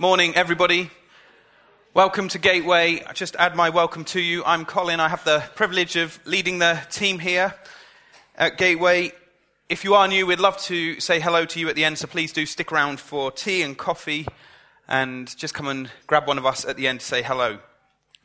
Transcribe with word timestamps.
Morning, 0.00 0.36
everybody. 0.36 0.92
Welcome 1.92 2.28
to 2.28 2.38
Gateway. 2.38 3.02
I 3.02 3.12
just 3.14 3.34
add 3.34 3.56
my 3.56 3.68
welcome 3.68 4.04
to 4.04 4.20
you. 4.20 4.44
I'm 4.44 4.64
Colin. 4.64 5.00
I 5.00 5.08
have 5.08 5.24
the 5.24 5.42
privilege 5.56 5.96
of 5.96 6.20
leading 6.24 6.60
the 6.60 6.80
team 6.88 7.18
here 7.18 7.52
at 8.36 8.58
Gateway. 8.58 9.10
If 9.68 9.82
you 9.82 9.94
are 9.94 10.06
new, 10.06 10.24
we'd 10.24 10.38
love 10.38 10.56
to 10.58 11.00
say 11.00 11.18
hello 11.18 11.44
to 11.46 11.58
you 11.58 11.68
at 11.68 11.74
the 11.74 11.84
end, 11.84 11.98
so 11.98 12.06
please 12.06 12.32
do 12.32 12.46
stick 12.46 12.70
around 12.70 13.00
for 13.00 13.32
tea 13.32 13.62
and 13.62 13.76
coffee 13.76 14.24
and 14.86 15.36
just 15.36 15.52
come 15.52 15.66
and 15.66 15.90
grab 16.06 16.28
one 16.28 16.38
of 16.38 16.46
us 16.46 16.64
at 16.64 16.76
the 16.76 16.86
end 16.86 17.00
to 17.00 17.06
say 17.06 17.20
hello. 17.20 17.58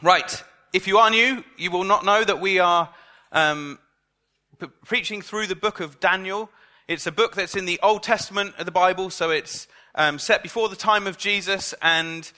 Right. 0.04 0.44
If 0.74 0.88
you 0.88 1.00
are 1.00 1.10
new, 1.10 1.44
you 1.58 1.72
will 1.72 1.86
not 1.86 2.06
know 2.06 2.24
that 2.24 2.40
we 2.40 2.60
are 2.60 2.94
um, 3.32 3.80
p- 4.60 4.68
preaching 4.86 5.24
through 5.24 5.48
the 5.48 5.56
book 5.56 5.80
of 5.80 6.00
Daniel. 6.00 6.52
It's 6.88 7.08
a 7.08 7.12
book 7.12 7.34
that's 7.34 7.56
in 7.56 7.66
the 7.66 7.80
Old 7.82 8.04
Testament 8.04 8.54
of 8.60 8.68
the 8.68 8.72
Bible, 8.72 9.10
so 9.10 9.32
it's 9.32 9.68
um, 9.96 10.20
set 10.20 10.44
before 10.44 10.70
the 10.70 10.76
time 10.76 11.08
of 11.08 11.18
Jesus, 11.18 11.74
and 11.82 12.32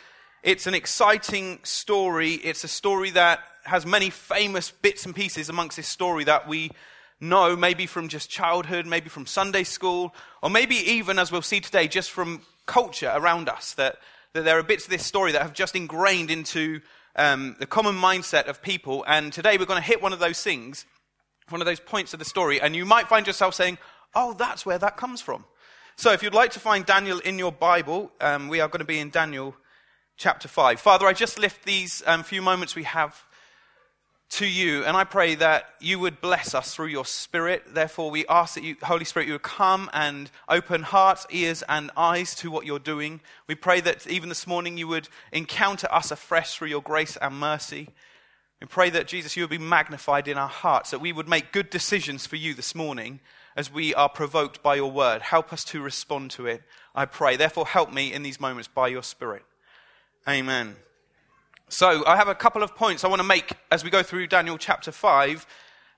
it's 0.44 0.68
an 0.68 0.74
exciting 0.74 1.60
story. 1.64 2.34
It's 2.34 2.64
a 2.64 2.68
story 2.68 3.12
that 3.12 3.40
has 3.64 3.86
many 3.86 4.10
famous 4.10 4.72
bits 4.72 5.06
and 5.06 5.16
pieces 5.16 5.50
amongst 5.50 5.78
this 5.78 5.88
story 5.88 6.24
that 6.26 6.48
we 6.48 6.72
know, 7.20 7.56
maybe 7.56 7.86
from 7.86 8.10
just 8.10 8.30
childhood, 8.30 8.86
maybe 8.86 9.10
from 9.10 9.26
Sunday 9.26 9.64
school, 9.64 10.14
or 10.44 10.50
maybe 10.50 10.76
even, 10.76 11.18
as 11.18 11.32
we'll 11.32 11.42
see 11.42 11.60
today, 11.60 11.88
just 11.88 12.12
from 12.12 12.42
culture 12.66 13.12
around 13.16 13.50
us. 13.50 13.74
That, 13.74 13.98
that 14.34 14.44
there 14.44 14.60
are 14.60 14.64
bits 14.64 14.86
of 14.86 14.92
this 14.92 15.06
story 15.06 15.32
that 15.32 15.42
have 15.42 15.54
just 15.54 15.76
ingrained 15.76 16.30
into 16.30 16.82
um, 17.16 17.56
the 17.60 17.66
common 17.66 17.96
mindset 17.96 18.48
of 18.48 18.62
people. 18.62 19.04
And 19.08 19.32
today 19.32 19.58
we're 19.58 19.66
going 19.66 19.82
to 19.82 19.88
hit 19.88 20.02
one 20.02 20.14
of 20.14 20.20
those 20.20 20.42
things, 20.44 20.86
one 21.50 21.62
of 21.62 21.66
those 21.66 21.80
points 21.80 22.14
of 22.14 22.20
the 22.20 22.26
story, 22.26 22.60
and 22.60 22.76
you 22.76 22.86
might 22.86 23.08
find 23.08 23.26
yourself 23.26 23.56
saying, 23.56 23.78
Oh, 24.14 24.34
that's 24.34 24.66
where 24.66 24.78
that 24.78 24.96
comes 24.96 25.22
from. 25.22 25.44
So, 25.98 26.12
if 26.12 26.22
you'd 26.22 26.34
like 26.34 26.52
to 26.52 26.60
find 26.60 26.86
Daniel 26.86 27.20
in 27.20 27.40
your 27.40 27.54
Bible, 27.54 28.12
um, 28.20 28.50
we 28.50 28.60
are 28.60 28.68
going 28.68 28.80
to 28.80 28.86
be 28.86 29.00
in 29.00 29.12
Daniel 29.12 29.56
chapter 30.18 30.50
5. 30.50 30.78
Father, 30.78 31.08
I 31.08 31.14
just 31.14 31.40
lift 31.40 31.64
these 31.64 32.04
um, 32.06 32.24
few 32.24 32.42
moments 32.42 32.76
we 32.76 32.84
have 32.84 33.24
to 34.32 34.46
you, 34.46 34.84
and 34.84 34.98
I 34.98 35.06
pray 35.06 35.36
that 35.36 35.70
you 35.80 35.98
would 36.00 36.20
bless 36.20 36.54
us 36.54 36.76
through 36.76 36.88
your 36.88 37.06
Spirit. 37.06 37.64
Therefore, 37.74 38.12
we 38.12 38.28
ask 38.28 38.56
that 38.56 38.64
you, 38.66 38.76
Holy 38.84 39.06
Spirit, 39.06 39.28
you 39.28 39.36
would 39.36 39.44
come 39.44 39.90
and 39.94 40.30
open 40.50 40.82
hearts, 40.84 41.26
ears, 41.30 41.64
and 41.70 41.90
eyes 41.96 42.36
to 42.36 42.52
what 42.52 42.66
you're 42.66 42.78
doing. 42.78 43.22
We 43.48 43.56
pray 43.56 43.80
that 43.80 44.06
even 44.06 44.28
this 44.28 44.46
morning 44.46 44.78
you 44.78 44.90
would 44.90 45.08
encounter 45.32 45.88
us 45.90 46.12
afresh 46.12 46.58
through 46.58 46.68
your 46.68 46.82
grace 46.82 47.16
and 47.22 47.40
mercy. 47.40 47.88
We 48.60 48.68
pray 48.68 48.90
that, 48.90 49.08
Jesus, 49.08 49.38
you 49.38 49.44
would 49.44 49.50
be 49.50 49.58
magnified 49.58 50.28
in 50.28 50.38
our 50.38 50.50
hearts, 50.50 50.92
that 50.92 51.00
we 51.00 51.14
would 51.14 51.30
make 51.30 51.54
good 51.54 51.70
decisions 51.70 52.26
for 52.26 52.36
you 52.36 52.54
this 52.54 52.76
morning 52.76 53.22
as 53.56 53.72
we 53.72 53.94
are 53.94 54.10
provoked 54.10 54.62
by 54.62 54.76
your 54.76 54.92
word. 54.92 55.22
Help 55.22 55.54
us 55.54 55.64
to 55.66 55.82
respond 55.82 56.32
to 56.32 56.46
it, 56.46 56.64
I 56.94 57.06
pray. 57.06 57.38
Therefore, 57.38 57.66
help 57.66 57.94
me 57.94 58.12
in 58.12 58.24
these 58.24 58.40
moments 58.40 58.68
by 58.68 58.90
your 58.90 59.04
Spirit. 59.04 59.44
Amen. 60.28 60.76
So, 61.70 62.06
I 62.06 62.16
have 62.16 62.28
a 62.28 62.36
couple 62.36 62.64
of 62.64 62.76
points 62.76 63.04
I 63.04 63.08
want 63.08 63.22
to 63.22 63.28
make 63.28 63.54
as 63.72 63.84
we 63.84 63.90
go 63.90 64.04
through 64.04 64.28
Daniel 64.28 64.58
chapter 64.58 64.92
5. 64.92 65.46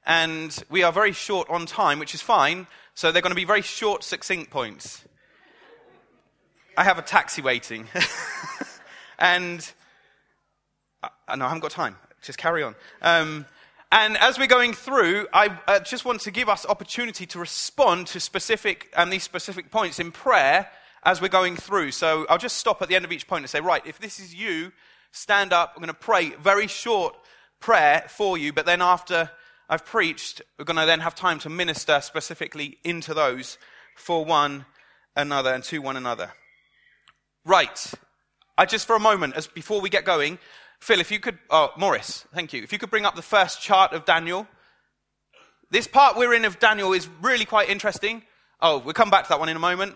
And 0.06 0.64
we 0.70 0.84
are 0.84 0.94
very 0.94 1.12
short 1.12 1.50
on 1.50 1.66
time, 1.66 2.00
which 2.00 2.14
is 2.14 2.22
fine. 2.22 2.68
So, 2.94 3.12
they're 3.12 3.22
going 3.22 3.32
to 3.32 3.36
be 3.36 3.44
very 3.46 3.62
short, 3.62 4.04
succinct 4.04 4.50
points. 4.50 5.04
I 6.78 6.84
have 6.84 7.00
a 7.00 7.02
taxi 7.02 7.42
waiting. 7.42 7.88
and. 9.20 9.70
Uh, 11.04 11.36
no, 11.36 11.46
I 11.46 11.50
haven't 11.50 11.62
got 11.62 11.72
time. 11.72 11.96
Just 12.22 12.38
carry 12.38 12.64
on. 12.64 12.76
Um, 13.02 13.46
and 13.92 14.18
as 14.18 14.38
we're 14.38 14.48
going 14.48 14.74
through, 14.74 15.28
I 15.34 15.58
uh, 15.66 15.80
just 15.80 16.04
want 16.04 16.22
to 16.22 16.32
give 16.32 16.50
us 16.50 16.66
opportunity 16.66 17.26
to 17.28 17.40
respond 17.40 18.08
to 18.08 18.20
specific 18.20 18.90
and 18.94 19.04
um, 19.04 19.10
these 19.10 19.24
specific 19.24 19.72
points 19.72 20.00
in 20.00 20.12
prayer 20.12 20.70
as 21.04 21.22
we're 21.22 21.30
going 21.30 21.56
through. 21.56 21.92
So 21.92 22.26
I'll 22.30 22.38
just 22.38 22.58
stop 22.58 22.82
at 22.82 22.90
the 22.90 22.96
end 22.96 23.06
of 23.06 23.14
each 23.14 23.28
point 23.28 23.44
and 23.44 23.50
say, 23.50 23.62
right, 23.62 23.86
if 23.86 23.98
this 23.98 24.20
is 24.20 24.36
you, 24.36 24.74
stand 25.12 25.54
up. 25.54 25.72
I'm 25.74 25.82
going 25.82 25.88
to 25.88 25.94
pray 25.94 26.32
very 26.32 26.68
short 26.68 27.16
prayer 27.62 28.04
for 28.10 28.38
you, 28.38 28.52
but 28.52 28.66
then 28.66 28.82
after 28.82 29.32
I've 29.70 29.86
preached, 29.86 30.42
we're 30.60 30.66
going 30.66 30.78
to 30.78 30.86
then 30.86 31.00
have 31.00 31.16
time 31.16 31.40
to 31.40 31.50
minister 31.50 32.02
specifically 32.02 32.78
into 32.84 33.14
those 33.14 33.58
for 33.96 34.26
one 34.26 34.66
another 35.16 35.54
and 35.54 35.64
to 35.66 35.80
one 35.80 35.96
another. 35.96 36.34
Right. 37.46 37.94
I 38.58 38.66
just 38.66 38.86
for 38.86 38.98
a 38.98 39.00
moment, 39.00 39.36
as 39.36 39.48
before 39.48 39.80
we 39.80 39.90
get 39.90 40.04
going, 40.04 40.40
Phil, 40.80 41.00
if 41.00 41.12
you 41.12 41.20
could, 41.20 41.38
oh, 41.50 41.72
Morris, 41.78 42.26
thank 42.34 42.54
you. 42.54 42.64
If 42.64 42.72
you 42.72 42.80
could 42.80 42.90
bring 42.90 43.06
up 43.06 43.16
the 43.16 43.22
first 43.22 43.62
chart 43.62 43.94
of 43.94 44.06
Daniel. 44.06 44.48
This 45.70 45.88
part 45.88 46.16
we're 46.16 46.34
in 46.34 46.46
of 46.46 46.60
Daniel 46.60 46.94
is 46.94 47.10
really 47.22 47.46
quite 47.46 47.70
interesting. 47.70 48.24
Oh, 48.62 48.78
we'll 48.80 48.94
come 48.94 49.10
back 49.10 49.24
to 49.24 49.30
that 49.30 49.40
one 49.40 49.50
in 49.50 49.58
a 49.58 49.60
moment. 49.60 49.96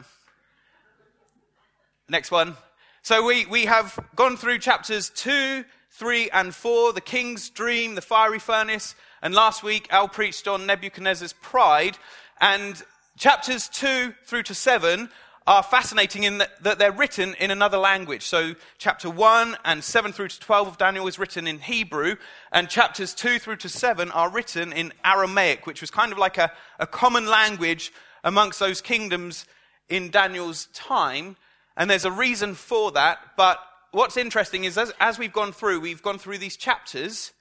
Next 2.10 2.30
one. 2.30 2.58
So 3.04 3.26
we, 3.26 3.46
we 3.46 3.66
have 3.66 3.98
gone 4.16 4.38
through 4.38 4.60
chapters 4.60 5.10
2, 5.16 5.64
3, 5.92 6.30
and 6.32 6.54
4, 6.54 6.94
the 6.94 7.02
king's 7.02 7.50
dream, 7.50 7.96
the 7.96 8.02
fiery 8.02 8.38
furnace, 8.38 8.96
and 9.22 9.34
last 9.34 9.64
week 9.64 9.88
Al 9.92 10.08
preached 10.08 10.48
on 10.48 10.66
Nebuchadnezzar's 10.66 11.34
pride. 11.34 11.98
And 12.40 12.82
chapters 13.18 13.70
2 13.70 14.14
through 14.26 14.44
to 14.44 14.56
7 14.56 15.10
are 15.48 15.64
fascinating 15.64 16.24
in 16.24 16.38
that, 16.38 16.78
they're 16.78 16.92
written 16.92 17.36
in 17.40 17.50
another 17.50 17.78
language. 17.78 18.24
So, 18.24 18.54
chapter 18.78 19.10
1 19.10 19.58
and 19.66 19.84
7 19.84 20.12
through 20.12 20.28
to 20.28 20.40
12 20.40 20.68
of 20.68 20.78
Daniel 20.78 21.08
is 21.08 21.18
written 21.18 21.48
in 21.48 21.60
Hebrew, 21.60 22.16
and 22.52 22.70
chapters 22.70 23.14
2 23.16 23.40
through 23.40 23.56
to 23.58 23.70
7 23.70 24.12
are 24.12 24.30
written 24.30 24.72
in 24.72 24.94
Aramaic, 25.04 25.66
which 25.66 25.82
was 25.82 25.90
kind 25.90 26.12
of 26.12 26.20
like 26.20 26.38
a, 26.38 26.52
a 26.80 26.86
common 26.86 27.26
language 27.26 27.92
amongst 28.24 28.60
those 28.60 28.82
kingdoms 28.82 29.46
in 29.90 30.12
Daniel's 30.12 30.68
time. 30.74 31.36
And 31.76 31.90
there's 31.90 32.06
a 32.06 32.12
reason 32.12 32.54
for 32.54 32.92
that. 32.92 33.20
But 33.36 33.60
what's 33.92 34.18
interesting 34.18 34.66
is 34.66 34.78
as, 34.78 34.94
as 35.00 35.18
we've 35.18 35.34
gone 35.34 35.54
through, 35.54 35.80
we've 35.80 36.04
gone 36.04 36.20
through 36.20 36.38
these 36.38 36.56
chapters, 36.56 37.32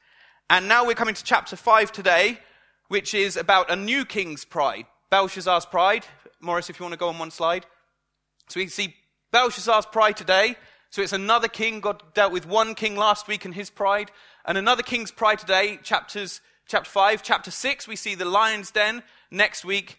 and 0.48 0.68
now 0.68 0.86
we're 0.86 0.94
coming 0.94 1.14
to 1.14 1.24
chapter 1.24 1.54
5 1.54 1.92
today, 1.92 2.38
which 2.88 3.12
is 3.12 3.36
about 3.36 3.70
a 3.70 3.76
new 3.76 4.06
king's 4.06 4.46
pride, 4.46 4.86
Belshazzar's 5.10 5.66
pride. 5.66 6.06
Morris, 6.40 6.70
if 6.70 6.80
you 6.80 6.84
want 6.84 6.94
to 6.94 6.98
go 6.98 7.08
on 7.08 7.18
one 7.18 7.30
slide. 7.30 7.66
So 8.50 8.58
we 8.58 8.66
see 8.66 8.94
Belshazzar's 9.30 9.86
pride 9.86 10.16
today. 10.16 10.56
So 10.90 11.02
it's 11.02 11.12
another 11.12 11.46
king. 11.46 11.80
God 11.80 12.02
dealt 12.14 12.32
with 12.32 12.46
one 12.46 12.74
king 12.74 12.96
last 12.96 13.28
week 13.28 13.44
and 13.44 13.54
his 13.54 13.70
pride, 13.70 14.10
and 14.44 14.58
another 14.58 14.82
king's 14.82 15.12
pride 15.12 15.38
today. 15.38 15.78
Chapters 15.84 16.40
chapter 16.66 16.90
five, 16.90 17.22
chapter 17.22 17.52
six. 17.52 17.86
We 17.86 17.94
see 17.94 18.16
the 18.16 18.24
lion's 18.24 18.72
den 18.72 19.04
next 19.30 19.64
week. 19.64 19.98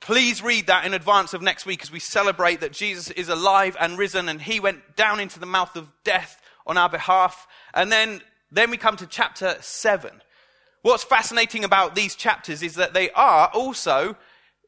Please 0.00 0.42
read 0.42 0.66
that 0.66 0.84
in 0.84 0.94
advance 0.94 1.32
of 1.32 1.42
next 1.42 1.64
week 1.64 1.82
as 1.82 1.92
we 1.92 2.00
celebrate 2.00 2.60
that 2.60 2.72
Jesus 2.72 3.10
is 3.12 3.28
alive 3.28 3.76
and 3.78 3.96
risen, 3.96 4.28
and 4.28 4.42
He 4.42 4.58
went 4.58 4.96
down 4.96 5.20
into 5.20 5.38
the 5.38 5.46
mouth 5.46 5.76
of 5.76 5.92
death 6.02 6.42
on 6.66 6.76
our 6.76 6.88
behalf. 6.88 7.46
And 7.72 7.92
then, 7.92 8.20
then 8.50 8.70
we 8.70 8.78
come 8.78 8.96
to 8.96 9.06
chapter 9.06 9.56
seven. 9.60 10.22
What's 10.82 11.04
fascinating 11.04 11.62
about 11.62 11.94
these 11.94 12.16
chapters 12.16 12.62
is 12.64 12.74
that 12.74 12.94
they 12.94 13.10
are 13.10 13.48
also 13.54 14.16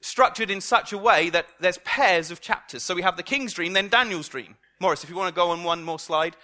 structured 0.01 0.51
in 0.51 0.61
such 0.61 0.93
a 0.93 0.99
way 0.99 1.31
that 1.31 1.47
there's 1.61 1.79
pairs 1.79 2.31
of 2.31 2.41
chapters. 2.41 2.83
So 2.83 2.95
we 2.95 3.03
have 3.03 3.17
the 3.17 3.23
king's 3.23 3.53
dream, 3.53 3.73
then 3.73 3.89
Daniel's 3.89 4.29
dream. 4.29 4.57
Morris, 4.81 5.03
if 5.03 5.11
you 5.11 5.17
want 5.17 5.35
to 5.35 5.39
go 5.39 5.51
on 5.51 5.65
one 5.65 5.83
more 5.83 5.99
slide. 5.99 6.37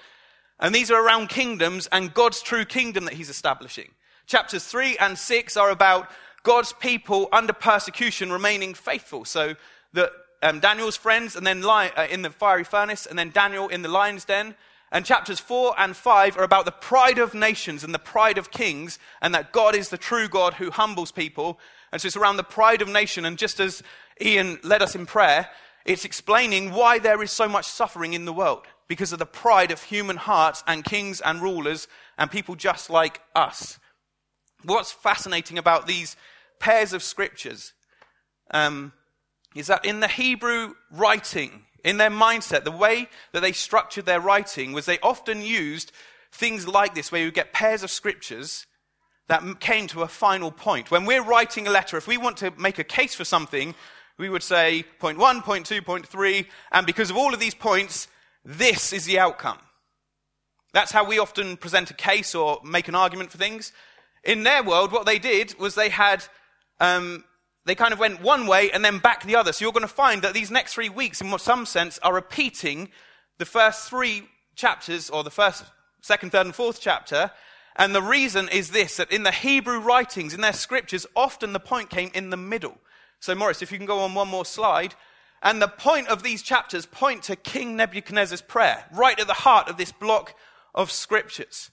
And 0.60 0.74
these 0.74 0.90
are 0.90 1.04
around 1.04 1.28
kingdoms 1.28 1.88
and 1.92 2.14
God's 2.14 2.42
true 2.42 2.64
kingdom 2.64 3.04
that 3.04 3.14
he's 3.14 3.30
establishing. 3.30 3.90
Chapters 4.26 4.64
3 4.64 4.96
and 4.98 5.18
6 5.18 5.56
are 5.56 5.70
about 5.70 6.10
God's 6.42 6.72
people 6.72 7.28
under 7.32 7.52
persecution 7.52 8.32
remaining 8.32 8.74
faithful. 8.74 9.24
So 9.24 9.54
the, 9.92 10.10
um, 10.42 10.60
Daniel's 10.60 10.96
friends, 10.96 11.36
and 11.36 11.46
then 11.46 11.62
li- 11.62 11.90
uh, 11.96 12.06
in 12.10 12.22
the 12.22 12.30
fiery 12.30 12.64
furnace, 12.64 13.06
and 13.06 13.18
then 13.18 13.30
Daniel 13.30 13.68
in 13.68 13.82
the 13.82 13.88
lion's 13.88 14.24
den. 14.24 14.54
And 14.94 15.04
chapters 15.04 15.40
4 15.40 15.74
and 15.76 15.94
5 15.94 16.38
are 16.38 16.44
about 16.44 16.64
the 16.64 16.70
pride 16.70 17.18
of 17.18 17.34
nations 17.34 17.84
and 17.84 17.92
the 17.92 17.98
pride 17.98 18.38
of 18.38 18.50
kings, 18.50 18.98
and 19.20 19.34
that 19.34 19.52
God 19.52 19.74
is 19.74 19.90
the 19.90 19.98
true 19.98 20.28
God 20.28 20.54
who 20.54 20.70
humbles 20.70 21.12
people 21.12 21.58
and 21.94 22.02
so 22.02 22.06
it's 22.06 22.16
around 22.16 22.38
the 22.38 22.42
pride 22.42 22.82
of 22.82 22.88
nation. 22.88 23.24
And 23.24 23.38
just 23.38 23.60
as 23.60 23.80
Ian 24.20 24.58
led 24.64 24.82
us 24.82 24.96
in 24.96 25.06
prayer, 25.06 25.48
it's 25.86 26.04
explaining 26.04 26.72
why 26.72 26.98
there 26.98 27.22
is 27.22 27.30
so 27.30 27.48
much 27.48 27.66
suffering 27.66 28.14
in 28.14 28.24
the 28.24 28.32
world 28.32 28.64
because 28.88 29.12
of 29.12 29.20
the 29.20 29.26
pride 29.26 29.70
of 29.70 29.80
human 29.80 30.16
hearts 30.16 30.64
and 30.66 30.84
kings 30.84 31.20
and 31.20 31.40
rulers 31.40 31.86
and 32.18 32.32
people 32.32 32.56
just 32.56 32.90
like 32.90 33.20
us. 33.36 33.78
What's 34.64 34.90
fascinating 34.90 35.56
about 35.56 35.86
these 35.86 36.16
pairs 36.58 36.92
of 36.92 37.04
scriptures 37.04 37.74
um, 38.50 38.92
is 39.54 39.68
that 39.68 39.84
in 39.84 40.00
the 40.00 40.08
Hebrew 40.08 40.74
writing, 40.90 41.62
in 41.84 41.98
their 41.98 42.10
mindset, 42.10 42.64
the 42.64 42.70
way 42.70 43.08
that 43.32 43.40
they 43.40 43.52
structured 43.52 44.06
their 44.06 44.20
writing 44.20 44.72
was 44.72 44.86
they 44.86 44.98
often 45.00 45.42
used 45.42 45.92
things 46.32 46.66
like 46.66 46.94
this, 46.94 47.12
where 47.12 47.22
you 47.22 47.30
get 47.30 47.52
pairs 47.52 47.82
of 47.82 47.90
scriptures 47.90 48.66
that 49.28 49.60
came 49.60 49.86
to 49.86 50.02
a 50.02 50.08
final 50.08 50.50
point. 50.50 50.90
When 50.90 51.06
we're 51.06 51.22
writing 51.22 51.66
a 51.66 51.70
letter, 51.70 51.96
if 51.96 52.06
we 52.06 52.16
want 52.16 52.38
to 52.38 52.52
make 52.58 52.78
a 52.78 52.84
case 52.84 53.14
for 53.14 53.24
something, 53.24 53.74
we 54.18 54.28
would 54.28 54.42
say 54.42 54.84
point 54.98 55.18
one, 55.18 55.42
point 55.42 55.66
two, 55.66 55.82
point 55.82 56.06
three, 56.06 56.48
and 56.72 56.86
because 56.86 57.10
of 57.10 57.16
all 57.16 57.32
of 57.32 57.40
these 57.40 57.54
points, 57.54 58.08
this 58.44 58.92
is 58.92 59.04
the 59.04 59.18
outcome. 59.18 59.58
That's 60.72 60.92
how 60.92 61.04
we 61.04 61.18
often 61.18 61.56
present 61.56 61.90
a 61.90 61.94
case 61.94 62.34
or 62.34 62.60
make 62.64 62.88
an 62.88 62.94
argument 62.94 63.30
for 63.30 63.38
things. 63.38 63.72
In 64.24 64.42
their 64.42 64.62
world, 64.62 64.90
what 64.90 65.06
they 65.06 65.18
did 65.18 65.58
was 65.58 65.74
they 65.74 65.88
had, 65.88 66.24
um, 66.80 67.24
they 67.66 67.74
kind 67.74 67.92
of 67.92 67.98
went 67.98 68.20
one 68.20 68.46
way 68.46 68.70
and 68.70 68.84
then 68.84 68.98
back 68.98 69.24
the 69.24 69.36
other. 69.36 69.52
So 69.52 69.64
you're 69.64 69.72
going 69.72 69.82
to 69.82 69.88
find 69.88 70.22
that 70.22 70.34
these 70.34 70.50
next 70.50 70.74
three 70.74 70.88
weeks, 70.88 71.20
in 71.20 71.38
some 71.38 71.66
sense, 71.66 71.98
are 72.02 72.14
repeating 72.14 72.90
the 73.38 73.46
first 73.46 73.88
three 73.88 74.28
chapters, 74.54 75.10
or 75.10 75.24
the 75.24 75.30
first, 75.30 75.64
second, 76.00 76.30
third, 76.30 76.46
and 76.46 76.54
fourth 76.54 76.80
chapter. 76.80 77.30
And 77.76 77.94
the 77.94 78.02
reason 78.02 78.48
is 78.50 78.70
this 78.70 78.98
that 78.98 79.10
in 79.10 79.22
the 79.22 79.32
Hebrew 79.32 79.78
writings, 79.78 80.34
in 80.34 80.40
their 80.40 80.52
scriptures, 80.52 81.06
often 81.16 81.52
the 81.52 81.60
point 81.60 81.90
came 81.90 82.10
in 82.14 82.30
the 82.30 82.36
middle. 82.36 82.78
So, 83.20 83.34
Morris, 83.34 83.62
if 83.62 83.72
you 83.72 83.78
can 83.78 83.86
go 83.86 84.00
on 84.00 84.14
one 84.14 84.28
more 84.28 84.44
slide. 84.44 84.94
And 85.42 85.60
the 85.60 85.68
point 85.68 86.08
of 86.08 86.22
these 86.22 86.42
chapters 86.42 86.86
point 86.86 87.24
to 87.24 87.36
King 87.36 87.76
Nebuchadnezzar's 87.76 88.40
prayer, 88.40 88.84
right 88.92 89.18
at 89.18 89.26
the 89.26 89.34
heart 89.34 89.68
of 89.68 89.76
this 89.76 89.92
block 89.92 90.34
of 90.74 90.90
scriptures. 90.90 91.70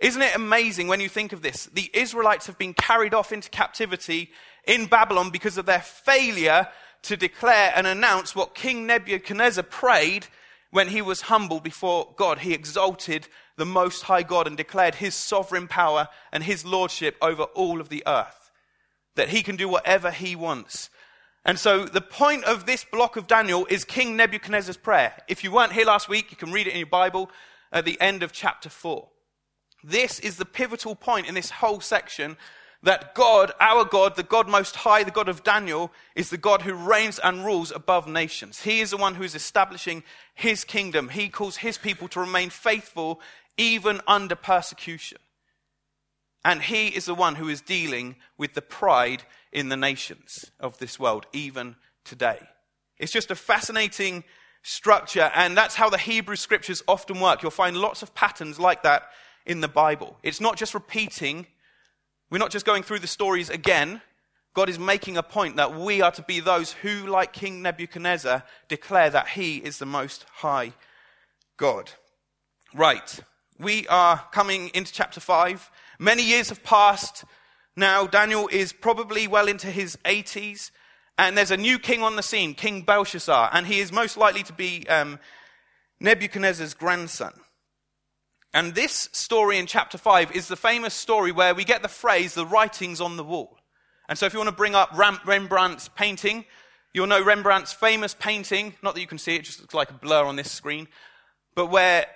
Isn't 0.00 0.22
it 0.22 0.34
amazing 0.34 0.88
when 0.88 1.00
you 1.00 1.08
think 1.08 1.32
of 1.32 1.42
this? 1.42 1.66
The 1.66 1.90
Israelites 1.94 2.46
have 2.46 2.58
been 2.58 2.74
carried 2.74 3.14
off 3.14 3.32
into 3.32 3.48
captivity 3.50 4.30
in 4.66 4.86
Babylon 4.86 5.30
because 5.30 5.56
of 5.56 5.66
their 5.66 5.80
failure 5.80 6.68
to 7.02 7.16
declare 7.16 7.72
and 7.74 7.86
announce 7.86 8.34
what 8.34 8.54
King 8.54 8.86
Nebuchadnezzar 8.86 9.64
prayed 9.64 10.26
when 10.70 10.88
he 10.88 11.02
was 11.02 11.22
humble 11.22 11.60
before 11.60 12.12
God. 12.16 12.38
He 12.38 12.52
exalted 12.52 13.28
the 13.56 13.66
Most 13.66 14.02
High 14.02 14.24
God 14.24 14.46
and 14.46 14.56
declared 14.56 14.96
his 14.96 15.14
sovereign 15.14 15.68
power 15.68 16.08
and 16.32 16.42
his 16.42 16.64
lordship 16.64 17.16
over 17.22 17.44
all 17.44 17.80
of 17.80 17.88
the 17.88 18.02
earth. 18.06 18.50
That 19.14 19.28
he 19.28 19.42
can 19.42 19.54
do 19.54 19.68
whatever 19.68 20.10
he 20.10 20.34
wants. 20.34 20.90
And 21.44 21.58
so 21.58 21.84
the 21.84 22.00
point 22.00 22.44
of 22.44 22.66
this 22.66 22.84
block 22.84 23.16
of 23.16 23.26
Daniel 23.26 23.66
is 23.70 23.84
King 23.84 24.16
Nebuchadnezzar's 24.16 24.78
prayer. 24.78 25.14
If 25.28 25.44
you 25.44 25.52
weren't 25.52 25.72
here 25.72 25.86
last 25.86 26.08
week, 26.08 26.30
you 26.30 26.36
can 26.36 26.50
read 26.50 26.66
it 26.66 26.72
in 26.72 26.78
your 26.78 26.86
Bible 26.86 27.30
at 27.70 27.84
the 27.84 28.00
end 28.00 28.22
of 28.22 28.32
chapter 28.32 28.68
4. 28.68 29.08
This 29.86 30.18
is 30.18 30.36
the 30.36 30.46
pivotal 30.46 30.94
point 30.94 31.28
in 31.28 31.34
this 31.34 31.50
whole 31.50 31.80
section 31.80 32.38
that 32.82 33.14
God, 33.14 33.52
our 33.60 33.84
God, 33.84 34.16
the 34.16 34.22
God 34.22 34.48
most 34.48 34.76
high, 34.76 35.04
the 35.04 35.10
God 35.10 35.28
of 35.28 35.44
Daniel, 35.44 35.92
is 36.14 36.30
the 36.30 36.38
God 36.38 36.62
who 36.62 36.72
reigns 36.74 37.18
and 37.18 37.44
rules 37.44 37.70
above 37.70 38.08
nations. 38.08 38.62
He 38.62 38.80
is 38.80 38.90
the 38.90 38.96
one 38.96 39.14
who 39.14 39.24
is 39.24 39.34
establishing 39.34 40.02
his 40.34 40.64
kingdom. 40.64 41.10
He 41.10 41.28
calls 41.28 41.58
his 41.58 41.76
people 41.76 42.08
to 42.08 42.20
remain 42.20 42.48
faithful 42.50 43.20
even 43.58 44.00
under 44.06 44.34
persecution. 44.34 45.18
And 46.44 46.62
he 46.62 46.88
is 46.88 47.04
the 47.04 47.14
one 47.14 47.36
who 47.36 47.48
is 47.48 47.60
dealing 47.60 48.16
with 48.38 48.54
the 48.54 48.62
pride 48.62 49.22
in 49.52 49.68
the 49.68 49.76
nations 49.76 50.50
of 50.60 50.78
this 50.78 50.98
world, 50.98 51.26
even 51.32 51.76
today. 52.04 52.40
It's 52.98 53.12
just 53.12 53.30
a 53.30 53.36
fascinating 53.36 54.24
structure, 54.62 55.30
and 55.34 55.56
that's 55.56 55.74
how 55.74 55.90
the 55.90 55.98
Hebrew 55.98 56.36
scriptures 56.36 56.82
often 56.88 57.20
work. 57.20 57.42
You'll 57.42 57.50
find 57.50 57.76
lots 57.76 58.02
of 58.02 58.14
patterns 58.14 58.58
like 58.58 58.82
that 58.82 59.04
in 59.46 59.60
the 59.60 59.68
Bible. 59.68 60.16
It's 60.22 60.40
not 60.40 60.56
just 60.56 60.74
repeating 60.74 61.46
we're 62.34 62.38
not 62.38 62.50
just 62.50 62.66
going 62.66 62.82
through 62.82 62.98
the 62.98 63.06
stories 63.06 63.48
again. 63.48 64.00
God 64.54 64.68
is 64.68 64.76
making 64.76 65.16
a 65.16 65.22
point 65.22 65.54
that 65.54 65.78
we 65.78 66.00
are 66.00 66.10
to 66.10 66.22
be 66.22 66.40
those 66.40 66.72
who, 66.72 67.06
like 67.06 67.32
King 67.32 67.62
Nebuchadnezzar, 67.62 68.42
declare 68.68 69.08
that 69.10 69.28
he 69.28 69.58
is 69.58 69.78
the 69.78 69.86
most 69.86 70.26
high 70.32 70.72
God. 71.56 71.92
Right. 72.74 73.20
We 73.56 73.86
are 73.88 74.24
coming 74.32 74.70
into 74.74 74.92
chapter 74.92 75.20
5. 75.20 75.70
Many 76.00 76.24
years 76.24 76.48
have 76.48 76.64
passed 76.64 77.24
now. 77.76 78.06
Daniel 78.06 78.48
is 78.50 78.72
probably 78.72 79.28
well 79.28 79.46
into 79.46 79.68
his 79.68 79.96
80s. 80.04 80.72
And 81.16 81.38
there's 81.38 81.52
a 81.52 81.56
new 81.56 81.78
king 81.78 82.02
on 82.02 82.16
the 82.16 82.22
scene, 82.24 82.54
King 82.54 82.82
Belshazzar. 82.82 83.50
And 83.52 83.66
he 83.68 83.78
is 83.78 83.92
most 83.92 84.16
likely 84.16 84.42
to 84.42 84.52
be 84.52 84.88
um, 84.88 85.20
Nebuchadnezzar's 86.00 86.74
grandson. 86.74 87.32
And 88.54 88.72
this 88.72 89.08
story 89.10 89.58
in 89.58 89.66
chapter 89.66 89.98
5 89.98 90.30
is 90.30 90.46
the 90.46 90.54
famous 90.54 90.94
story 90.94 91.32
where 91.32 91.56
we 91.56 91.64
get 91.64 91.82
the 91.82 91.88
phrase, 91.88 92.34
the 92.34 92.46
writings 92.46 93.00
on 93.00 93.16
the 93.16 93.24
wall. 93.24 93.58
And 94.08 94.16
so 94.16 94.26
if 94.26 94.32
you 94.32 94.38
want 94.38 94.48
to 94.48 94.54
bring 94.54 94.76
up 94.76 94.90
Rembrandt's 94.94 95.88
painting, 95.88 96.44
you'll 96.92 97.08
know 97.08 97.20
Rembrandt's 97.20 97.72
famous 97.72 98.14
painting, 98.14 98.74
not 98.80 98.94
that 98.94 99.00
you 99.00 99.08
can 99.08 99.18
see 99.18 99.34
it, 99.34 99.42
just 99.42 99.60
looks 99.60 99.74
like 99.74 99.90
a 99.90 99.94
blur 99.94 100.24
on 100.24 100.36
this 100.36 100.52
screen, 100.52 100.86
but 101.56 101.66
where 101.66 102.06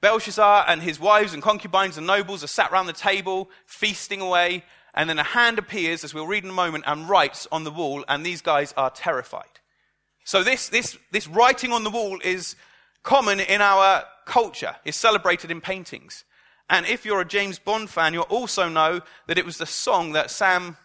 Belshazzar 0.00 0.66
and 0.68 0.80
his 0.80 1.00
wives 1.00 1.34
and 1.34 1.42
concubines 1.42 1.98
and 1.98 2.06
nobles 2.06 2.44
are 2.44 2.48
sat 2.48 2.70
around 2.70 2.86
the 2.86 2.92
table, 2.92 3.50
feasting 3.66 4.20
away, 4.20 4.62
and 4.94 5.10
then 5.10 5.18
a 5.18 5.24
hand 5.24 5.58
appears, 5.58 6.04
as 6.04 6.14
we'll 6.14 6.28
read 6.28 6.44
in 6.44 6.50
a 6.50 6.54
moment, 6.54 6.84
and 6.86 7.08
writes 7.08 7.48
on 7.50 7.64
the 7.64 7.72
wall, 7.72 8.04
and 8.06 8.24
these 8.24 8.40
guys 8.40 8.72
are 8.76 8.90
terrified. 8.90 9.42
So 10.24 10.44
this, 10.44 10.68
this, 10.68 10.96
this 11.10 11.26
writing 11.26 11.72
on 11.72 11.82
the 11.82 11.90
wall 11.90 12.20
is 12.22 12.54
common 13.02 13.40
in 13.40 13.60
our 13.60 14.04
culture, 14.28 14.76
is 14.84 14.94
celebrated 14.94 15.50
in 15.50 15.60
paintings. 15.60 16.24
And 16.70 16.86
if 16.86 17.04
you're 17.04 17.20
a 17.20 17.26
James 17.26 17.58
Bond 17.58 17.90
fan, 17.90 18.12
you'll 18.12 18.24
also 18.24 18.68
know 18.68 19.00
that 19.26 19.38
it 19.38 19.44
was 19.44 19.58
the 19.58 19.66
song 19.66 20.12
that 20.12 20.30
Sam 20.30 20.76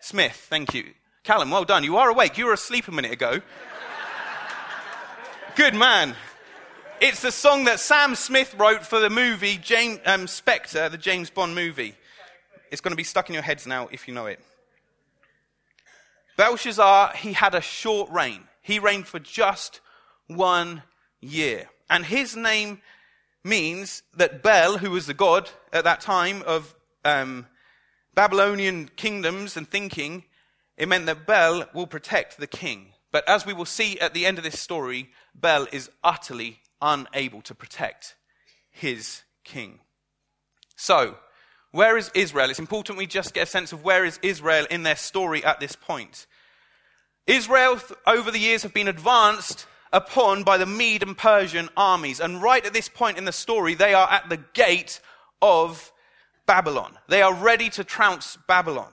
Smith, 0.00 0.46
thank 0.48 0.74
you. 0.74 0.92
Callum, 1.24 1.50
well 1.50 1.64
done. 1.64 1.84
You 1.84 1.96
are 1.96 2.08
awake. 2.08 2.38
You 2.38 2.46
were 2.46 2.52
asleep 2.52 2.86
a 2.86 2.92
minute 2.92 3.12
ago. 3.12 3.40
Good 5.56 5.74
man. 5.74 6.14
It's 7.00 7.22
the 7.22 7.32
song 7.32 7.64
that 7.64 7.80
Sam 7.80 8.14
Smith 8.14 8.54
wrote 8.58 8.84
for 8.84 9.00
the 9.00 9.10
movie 9.10 9.56
James, 9.56 10.00
um, 10.04 10.26
Spectre, 10.26 10.88
the 10.88 10.98
James 10.98 11.30
Bond 11.30 11.54
movie. 11.54 11.94
It's 12.70 12.80
going 12.80 12.92
to 12.92 12.96
be 12.96 13.04
stuck 13.04 13.28
in 13.28 13.34
your 13.34 13.42
heads 13.42 13.66
now 13.66 13.88
if 13.90 14.06
you 14.06 14.14
know 14.14 14.26
it. 14.26 14.40
Belshazzar, 16.36 17.14
he 17.16 17.32
had 17.32 17.54
a 17.54 17.60
short 17.60 18.10
reign. 18.10 18.44
He 18.62 18.78
reigned 18.78 19.06
for 19.06 19.18
just 19.18 19.80
one 20.28 20.82
year. 21.20 21.68
And 21.90 22.04
his 22.04 22.36
name 22.36 22.80
means 23.44 24.02
that 24.16 24.42
Bel, 24.42 24.78
who 24.78 24.90
was 24.90 25.06
the 25.06 25.14
god 25.14 25.50
at 25.72 25.84
that 25.84 26.00
time 26.00 26.42
of 26.46 26.74
um, 27.04 27.46
Babylonian 28.14 28.90
kingdoms 28.96 29.56
and 29.56 29.68
thinking, 29.68 30.24
it 30.76 30.88
meant 30.88 31.06
that 31.06 31.26
Bel 31.26 31.68
will 31.74 31.86
protect 31.86 32.38
the 32.38 32.46
king. 32.46 32.92
But 33.10 33.28
as 33.28 33.46
we 33.46 33.52
will 33.52 33.64
see 33.64 33.98
at 34.00 34.14
the 34.14 34.26
end 34.26 34.38
of 34.38 34.44
this 34.44 34.60
story, 34.60 35.10
Bel 35.34 35.66
is 35.72 35.90
utterly 36.04 36.60
unable 36.80 37.42
to 37.42 37.54
protect 37.54 38.16
his 38.70 39.22
king. 39.44 39.80
So, 40.76 41.16
where 41.70 41.96
is 41.96 42.10
Israel? 42.14 42.50
It's 42.50 42.58
important 42.58 42.98
we 42.98 43.06
just 43.06 43.34
get 43.34 43.42
a 43.42 43.50
sense 43.50 43.72
of 43.72 43.84
where 43.84 44.04
is 44.04 44.18
Israel 44.22 44.66
in 44.70 44.84
their 44.84 44.96
story 44.96 45.44
at 45.44 45.60
this 45.60 45.74
point. 45.74 46.26
Israel, 47.26 47.78
over 48.06 48.30
the 48.30 48.38
years, 48.38 48.62
have 48.62 48.72
been 48.72 48.88
advanced 48.88 49.66
upon 49.92 50.42
by 50.42 50.58
the 50.58 50.66
Mede 50.66 51.02
and 51.02 51.16
Persian 51.16 51.68
armies. 51.76 52.20
And 52.20 52.42
right 52.42 52.64
at 52.64 52.72
this 52.72 52.88
point 52.88 53.18
in 53.18 53.24
the 53.24 53.32
story, 53.32 53.74
they 53.74 53.94
are 53.94 54.10
at 54.10 54.28
the 54.28 54.40
gate 54.54 55.00
of 55.40 55.92
Babylon. 56.46 56.98
They 57.08 57.22
are 57.22 57.34
ready 57.34 57.68
to 57.70 57.84
trounce 57.84 58.38
Babylon. 58.46 58.92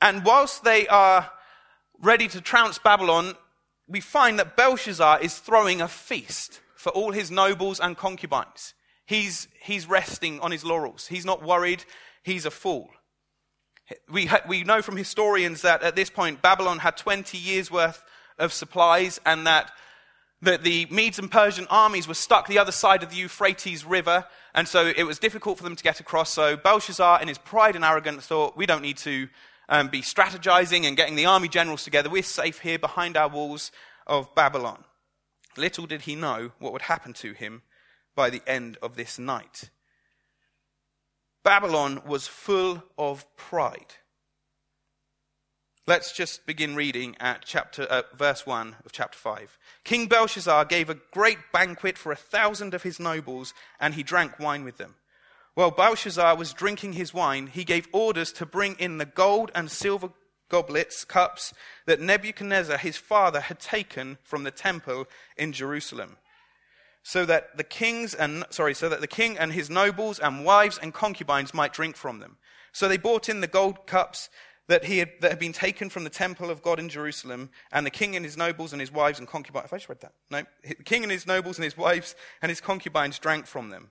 And 0.00 0.24
whilst 0.24 0.64
they 0.64 0.86
are 0.88 1.30
ready 2.00 2.28
to 2.28 2.40
trounce 2.40 2.78
Babylon, 2.78 3.34
we 3.88 4.00
find 4.00 4.38
that 4.38 4.56
Belshazzar 4.56 5.20
is 5.20 5.38
throwing 5.38 5.80
a 5.80 5.88
feast 5.88 6.60
for 6.74 6.90
all 6.90 7.12
his 7.12 7.30
nobles 7.30 7.80
and 7.80 7.96
concubines. 7.96 8.74
He's, 9.06 9.48
he's 9.60 9.88
resting 9.88 10.40
on 10.40 10.50
his 10.50 10.64
laurels. 10.64 11.06
He's 11.06 11.24
not 11.24 11.42
worried. 11.42 11.84
He's 12.22 12.44
a 12.44 12.50
fool. 12.50 12.90
We, 14.10 14.26
ha- 14.26 14.42
we 14.48 14.64
know 14.64 14.82
from 14.82 14.96
historians 14.96 15.62
that 15.62 15.82
at 15.82 15.94
this 15.94 16.10
point, 16.10 16.42
Babylon 16.42 16.80
had 16.80 16.96
20 16.96 17.38
years' 17.38 17.70
worth 17.70 18.04
of 18.38 18.52
supplies 18.52 19.20
and 19.24 19.46
that 19.46 19.70
that 20.42 20.62
the 20.62 20.86
Medes 20.90 21.18
and 21.18 21.30
Persian 21.30 21.66
armies 21.70 22.06
were 22.06 22.14
stuck 22.14 22.46
the 22.46 22.58
other 22.58 22.72
side 22.72 23.02
of 23.02 23.10
the 23.10 23.16
Euphrates 23.16 23.84
River, 23.84 24.26
and 24.54 24.68
so 24.68 24.92
it 24.96 25.04
was 25.04 25.18
difficult 25.18 25.58
for 25.58 25.64
them 25.64 25.76
to 25.76 25.82
get 25.82 26.00
across. 26.00 26.30
So 26.30 26.56
Belshazzar, 26.56 27.22
in 27.22 27.28
his 27.28 27.38
pride 27.38 27.74
and 27.74 27.84
arrogance, 27.84 28.26
thought, 28.26 28.56
we 28.56 28.66
don't 28.66 28.82
need 28.82 28.98
to 28.98 29.28
um, 29.68 29.88
be 29.88 30.02
strategizing 30.02 30.84
and 30.84 30.96
getting 30.96 31.16
the 31.16 31.26
army 31.26 31.48
generals 31.48 31.84
together. 31.84 32.10
We're 32.10 32.22
safe 32.22 32.60
here 32.60 32.78
behind 32.78 33.16
our 33.16 33.28
walls 33.28 33.72
of 34.06 34.34
Babylon. 34.34 34.84
Little 35.56 35.86
did 35.86 36.02
he 36.02 36.14
know 36.14 36.50
what 36.58 36.72
would 36.72 36.82
happen 36.82 37.12
to 37.14 37.32
him 37.32 37.62
by 38.14 38.30
the 38.30 38.42
end 38.46 38.78
of 38.82 38.96
this 38.96 39.18
night. 39.18 39.70
Babylon 41.42 42.02
was 42.06 42.26
full 42.26 42.82
of 42.98 43.24
pride. 43.36 43.94
Let's 45.88 46.10
just 46.10 46.46
begin 46.46 46.74
reading 46.74 47.14
at 47.20 47.44
chapter, 47.44 47.84
uh, 47.84 48.02
verse 48.12 48.44
1 48.44 48.74
of 48.84 48.90
chapter 48.90 49.16
5. 49.16 49.56
King 49.84 50.08
Belshazzar 50.08 50.64
gave 50.64 50.90
a 50.90 50.98
great 51.12 51.38
banquet 51.52 51.96
for 51.96 52.10
a 52.10 52.16
thousand 52.16 52.74
of 52.74 52.82
his 52.82 52.98
nobles, 52.98 53.54
and 53.78 53.94
he 53.94 54.02
drank 54.02 54.40
wine 54.40 54.64
with 54.64 54.78
them. 54.78 54.96
While 55.54 55.70
Belshazzar 55.70 56.34
was 56.34 56.52
drinking 56.52 56.94
his 56.94 57.14
wine, 57.14 57.46
he 57.46 57.62
gave 57.62 57.86
orders 57.92 58.32
to 58.32 58.44
bring 58.44 58.74
in 58.80 58.98
the 58.98 59.04
gold 59.04 59.52
and 59.54 59.70
silver 59.70 60.10
goblets, 60.48 61.04
cups 61.04 61.54
that 61.86 62.00
Nebuchadnezzar 62.00 62.78
his 62.78 62.96
father 62.96 63.38
had 63.38 63.60
taken 63.60 64.18
from 64.24 64.42
the 64.42 64.50
temple 64.50 65.06
in 65.36 65.52
Jerusalem. 65.52 66.16
So 67.04 67.24
that 67.26 67.56
the 67.56 67.62
kings 67.62 68.12
and 68.12 68.44
sorry, 68.50 68.74
so 68.74 68.88
that 68.88 69.00
the 69.00 69.06
king 69.06 69.38
and 69.38 69.52
his 69.52 69.70
nobles 69.70 70.18
and 70.18 70.44
wives 70.44 70.80
and 70.82 70.92
concubines 70.92 71.54
might 71.54 71.72
drink 71.72 71.94
from 71.94 72.18
them. 72.18 72.38
So 72.72 72.88
they 72.88 72.98
brought 72.98 73.28
in 73.28 73.40
the 73.40 73.46
gold 73.46 73.86
cups 73.86 74.28
that, 74.68 74.84
he 74.84 74.98
had, 74.98 75.10
that 75.20 75.30
had 75.30 75.38
been 75.38 75.52
taken 75.52 75.88
from 75.88 76.04
the 76.04 76.10
temple 76.10 76.50
of 76.50 76.62
God 76.62 76.78
in 76.78 76.88
Jerusalem, 76.88 77.50
and 77.70 77.86
the 77.86 77.90
king 77.90 78.16
and 78.16 78.24
his 78.24 78.36
nobles 78.36 78.72
and 78.72 78.80
his 78.80 78.92
wives 78.92 79.18
and 79.18 79.28
concubines. 79.28 79.64
Have 79.64 79.72
I 79.72 79.76
just 79.76 79.88
read 79.88 80.00
that? 80.00 80.12
No. 80.30 80.42
The 80.62 80.74
king 80.84 81.02
and 81.02 81.12
his 81.12 81.26
nobles 81.26 81.56
and 81.58 81.64
his 81.64 81.76
wives 81.76 82.14
and 82.42 82.50
his 82.50 82.60
concubines 82.60 83.18
drank 83.18 83.46
from 83.46 83.70
them. 83.70 83.90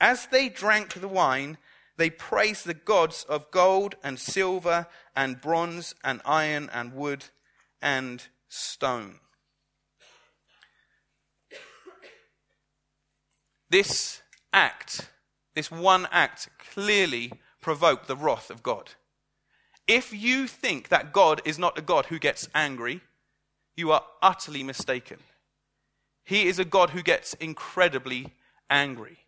As 0.00 0.26
they 0.26 0.48
drank 0.48 0.94
the 0.94 1.08
wine, 1.08 1.58
they 1.96 2.10
praised 2.10 2.66
the 2.66 2.74
gods 2.74 3.24
of 3.28 3.50
gold 3.50 3.94
and 4.02 4.18
silver 4.18 4.86
and 5.14 5.40
bronze 5.40 5.94
and 6.04 6.20
iron 6.24 6.68
and 6.72 6.92
wood 6.92 7.26
and 7.80 8.26
stone. 8.48 9.20
This 13.70 14.22
act, 14.52 15.08
this 15.54 15.70
one 15.70 16.06
act, 16.10 16.48
clearly 16.72 17.32
provoked 17.60 18.06
the 18.06 18.16
wrath 18.16 18.50
of 18.50 18.62
God. 18.62 18.90
If 19.86 20.12
you 20.12 20.46
think 20.46 20.88
that 20.88 21.12
God 21.12 21.40
is 21.44 21.58
not 21.58 21.78
a 21.78 21.82
God 21.82 22.06
who 22.06 22.18
gets 22.18 22.48
angry, 22.54 23.02
you 23.76 23.92
are 23.92 24.04
utterly 24.20 24.62
mistaken. 24.62 25.18
He 26.24 26.48
is 26.48 26.58
a 26.58 26.64
God 26.64 26.90
who 26.90 27.02
gets 27.02 27.34
incredibly 27.34 28.34
angry. 28.68 29.18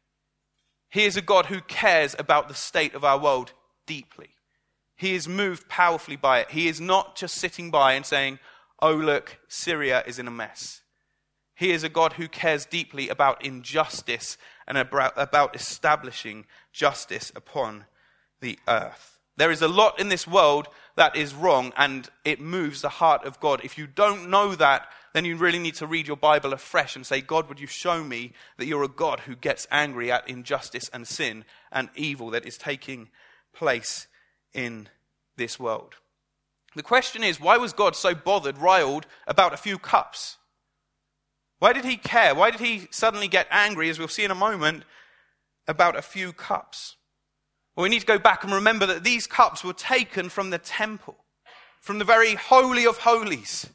He 0.90 1.04
is 1.04 1.16
a 1.16 1.22
God 1.22 1.46
who 1.46 1.60
cares 1.60 2.16
about 2.18 2.48
the 2.48 2.54
state 2.54 2.94
of 2.94 3.04
our 3.04 3.18
world 3.18 3.52
deeply. 3.86 4.30
He 4.96 5.14
is 5.14 5.28
moved 5.28 5.68
powerfully 5.68 6.16
by 6.16 6.40
it. 6.40 6.50
He 6.50 6.66
is 6.66 6.80
not 6.80 7.14
just 7.14 7.36
sitting 7.36 7.70
by 7.70 7.92
and 7.92 8.04
saying, 8.04 8.40
Oh, 8.80 8.94
look, 8.94 9.38
Syria 9.48 10.02
is 10.06 10.18
in 10.18 10.26
a 10.26 10.32
mess. 10.32 10.82
He 11.54 11.72
is 11.72 11.84
a 11.84 11.88
God 11.88 12.14
who 12.14 12.28
cares 12.28 12.66
deeply 12.66 13.08
about 13.08 13.44
injustice 13.44 14.38
and 14.66 14.78
about 14.78 15.54
establishing 15.54 16.46
justice 16.72 17.32
upon 17.34 17.84
the 18.40 18.58
earth. 18.68 19.17
There 19.38 19.52
is 19.52 19.62
a 19.62 19.68
lot 19.68 20.00
in 20.00 20.08
this 20.08 20.26
world 20.26 20.66
that 20.96 21.14
is 21.14 21.32
wrong 21.32 21.72
and 21.76 22.08
it 22.24 22.40
moves 22.40 22.82
the 22.82 22.88
heart 22.88 23.24
of 23.24 23.38
God. 23.38 23.60
If 23.62 23.78
you 23.78 23.86
don't 23.86 24.30
know 24.30 24.56
that, 24.56 24.88
then 25.14 25.24
you 25.24 25.36
really 25.36 25.60
need 25.60 25.76
to 25.76 25.86
read 25.86 26.08
your 26.08 26.16
Bible 26.16 26.52
afresh 26.52 26.96
and 26.96 27.06
say, 27.06 27.20
God, 27.20 27.48
would 27.48 27.60
you 27.60 27.68
show 27.68 28.02
me 28.02 28.32
that 28.56 28.66
you're 28.66 28.82
a 28.82 28.88
God 28.88 29.20
who 29.20 29.36
gets 29.36 29.68
angry 29.70 30.10
at 30.10 30.28
injustice 30.28 30.90
and 30.92 31.06
sin 31.06 31.44
and 31.70 31.88
evil 31.94 32.30
that 32.30 32.46
is 32.46 32.58
taking 32.58 33.10
place 33.54 34.08
in 34.52 34.88
this 35.36 35.58
world? 35.60 35.94
The 36.74 36.82
question 36.82 37.22
is, 37.22 37.40
why 37.40 37.58
was 37.58 37.72
God 37.72 37.94
so 37.94 38.16
bothered, 38.16 38.58
riled 38.58 39.06
about 39.28 39.54
a 39.54 39.56
few 39.56 39.78
cups? 39.78 40.36
Why 41.60 41.72
did 41.72 41.84
he 41.84 41.96
care? 41.96 42.34
Why 42.34 42.50
did 42.50 42.60
he 42.60 42.88
suddenly 42.90 43.28
get 43.28 43.46
angry, 43.52 43.88
as 43.88 44.00
we'll 44.00 44.08
see 44.08 44.24
in 44.24 44.32
a 44.32 44.34
moment, 44.34 44.82
about 45.68 45.96
a 45.96 46.02
few 46.02 46.32
cups? 46.32 46.96
Well, 47.78 47.84
we 47.84 47.90
need 47.90 48.00
to 48.00 48.06
go 48.06 48.18
back 48.18 48.42
and 48.42 48.52
remember 48.52 48.86
that 48.86 49.04
these 49.04 49.28
cups 49.28 49.62
were 49.62 49.72
taken 49.72 50.30
from 50.30 50.50
the 50.50 50.58
temple, 50.58 51.16
from 51.80 52.00
the 52.00 52.04
very 52.04 52.34
holy 52.34 52.84
of 52.84 52.98
holies. 52.98 53.70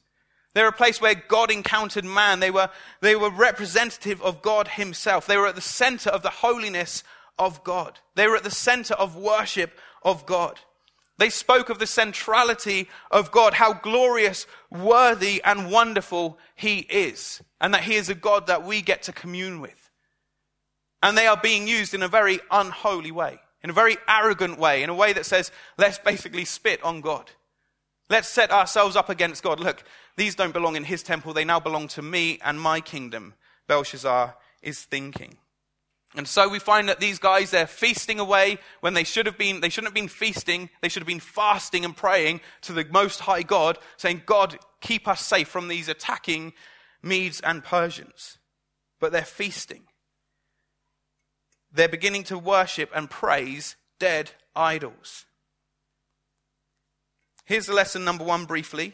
They 0.54 0.62
were 0.62 0.68
a 0.68 0.74
place 0.74 1.00
where 1.00 1.16
God 1.16 1.50
encountered 1.50 2.04
man. 2.04 2.42
They 2.42 2.52
were, 2.52 2.70
they 3.00 3.16
were 3.16 3.30
representative 3.30 4.22
of 4.22 4.42
God 4.42 4.68
Himself. 4.68 5.26
They 5.26 5.38
were 5.38 5.48
at 5.48 5.56
the 5.56 5.62
center 5.62 6.10
of 6.10 6.22
the 6.22 6.32
holiness 6.32 7.06
of 7.40 7.64
God. 7.64 8.02
They 8.16 8.28
were 8.28 8.36
at 8.36 8.44
the 8.44 8.52
center 8.52 8.94
of 8.96 9.16
worship 9.16 9.80
of 10.02 10.26
God. 10.26 10.60
They 11.18 11.30
spoke 11.30 11.70
of 11.70 11.80
the 11.80 11.88
centrality 11.88 12.90
of 13.10 13.32
God, 13.32 13.54
how 13.54 13.72
glorious, 13.72 14.46
worthy, 14.70 15.42
and 15.46 15.72
wonderful 15.72 16.38
He 16.56 16.80
is, 16.80 17.42
and 17.62 17.74
that 17.74 17.84
He 17.84 17.96
is 17.96 18.10
a 18.10 18.16
God 18.16 18.48
that 18.48 18.66
we 18.66 18.82
get 18.82 19.04
to 19.04 19.14
commune 19.14 19.62
with. 19.62 19.90
And 21.02 21.18
they 21.18 21.26
are 21.26 21.40
being 21.42 21.70
used 21.70 21.94
in 21.94 22.04
a 22.04 22.10
very 22.10 22.42
unholy 22.52 23.12
way, 23.12 23.40
in 23.64 23.70
a 23.70 23.74
very 23.74 23.98
arrogant 24.08 24.60
way, 24.60 24.84
in 24.84 24.90
a 24.90 24.96
way 24.96 25.14
that 25.14 25.26
says, 25.26 25.52
let's 25.78 25.98
basically 25.98 26.46
spit 26.46 26.84
on 26.84 27.02
God. 27.02 27.32
Let's 28.10 28.28
set 28.28 28.52
ourselves 28.52 28.96
up 28.96 29.10
against 29.10 29.44
God. 29.44 29.60
Look, 29.60 29.84
these 30.18 30.36
don't 30.36 30.54
belong 30.54 30.76
in 30.76 30.84
his 30.84 31.04
temple, 31.04 31.34
they 31.34 31.46
now 31.46 31.60
belong 31.60 31.88
to 31.90 32.02
me 32.02 32.40
and 32.44 32.60
my 32.60 32.82
kingdom, 32.82 33.34
Belshazzar 33.68 34.36
is 34.62 34.84
thinking. 34.84 35.38
And 36.16 36.28
so 36.28 36.48
we 36.48 36.60
find 36.60 36.90
that 36.90 37.00
these 37.00 37.18
guys, 37.18 37.50
they're 37.50 37.66
feasting 37.66 38.20
away 38.20 38.60
when 38.82 38.94
they 38.94 39.04
should 39.04 39.26
have 39.26 39.38
been, 39.38 39.62
they 39.62 39.70
shouldn't 39.70 39.88
have 39.88 39.96
been 39.96 40.08
feasting. 40.08 40.70
They 40.82 40.90
should 40.90 41.02
have 41.02 41.08
been 41.08 41.20
fasting 41.20 41.86
and 41.86 41.98
praying 41.98 42.42
to 42.62 42.74
the 42.74 42.86
Most 42.92 43.22
High 43.22 43.42
God, 43.42 43.80
saying, 43.98 44.24
God, 44.26 44.60
keep 44.80 45.08
us 45.08 45.26
safe 45.26 45.48
from 45.48 45.70
these 45.70 45.90
attacking 45.90 46.54
Medes 47.02 47.40
and 47.40 47.64
Persians. 47.64 48.38
But 49.00 49.12
they're 49.12 49.24
feasting. 49.24 49.86
They're 51.74 51.90
beginning 51.90 52.24
to 52.26 52.38
worship 52.38 52.92
and 52.94 53.10
praise 53.10 53.76
dead 54.00 54.32
idols. 54.56 55.26
Here's 57.46 57.66
the 57.66 57.74
lesson 57.74 58.06
number 58.06 58.24
one 58.24 58.46
briefly. 58.46 58.94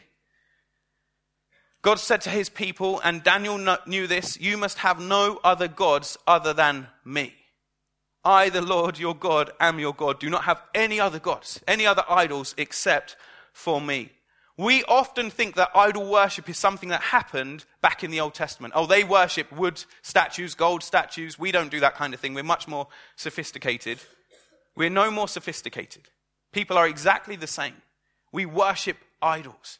God 1.82 2.00
said 2.00 2.22
to 2.22 2.30
his 2.30 2.50
people, 2.50 3.00
and 3.04 3.24
Daniel 3.24 3.78
knew 3.86 4.08
this, 4.08 4.40
you 4.40 4.58
must 4.58 4.80
have 4.80 5.00
no 5.00 5.40
other 5.44 5.68
gods 5.68 6.18
other 6.28 6.54
than 6.54 6.88
me. 7.06 7.34
I, 8.24 8.50
the 8.50 8.62
Lord 8.62 9.00
your 9.00 9.16
God, 9.16 9.52
am 9.60 9.80
your 9.80 9.94
God. 9.94 10.20
Do 10.20 10.30
not 10.30 10.44
have 10.44 10.62
any 10.76 11.00
other 11.00 11.20
gods, 11.20 11.62
any 11.68 11.86
other 11.86 12.04
idols 12.10 12.54
except 12.58 13.16
for 13.54 13.80
me. 13.80 14.12
We 14.60 14.84
often 14.90 15.30
think 15.30 15.56
that 15.56 15.70
idol 15.74 16.12
worship 16.12 16.50
is 16.50 16.58
something 16.58 16.90
that 16.90 17.00
happened 17.00 17.64
back 17.82 18.04
in 18.04 18.12
the 18.12 18.20
Old 18.20 18.34
Testament. 18.34 18.74
Oh, 18.76 18.86
they 18.86 19.06
worship 19.06 19.50
wood 19.54 19.82
statues, 20.02 20.54
gold 20.54 20.84
statues. 20.84 21.40
We 21.40 21.54
don't 21.54 21.72
do 21.72 21.80
that 21.80 21.96
kind 21.96 22.14
of 22.14 22.20
thing. 22.20 22.34
We're 22.34 22.44
much 22.44 22.68
more 22.68 22.90
sophisticated. 23.16 24.00
We're 24.76 24.90
no 24.90 25.12
more 25.12 25.30
sophisticated. 25.30 26.10
People 26.52 26.78
are 26.78 26.90
exactly 26.90 27.38
the 27.38 27.48
same. 27.48 27.76
We 28.34 28.46
worship 28.46 28.98
idols. 29.22 29.80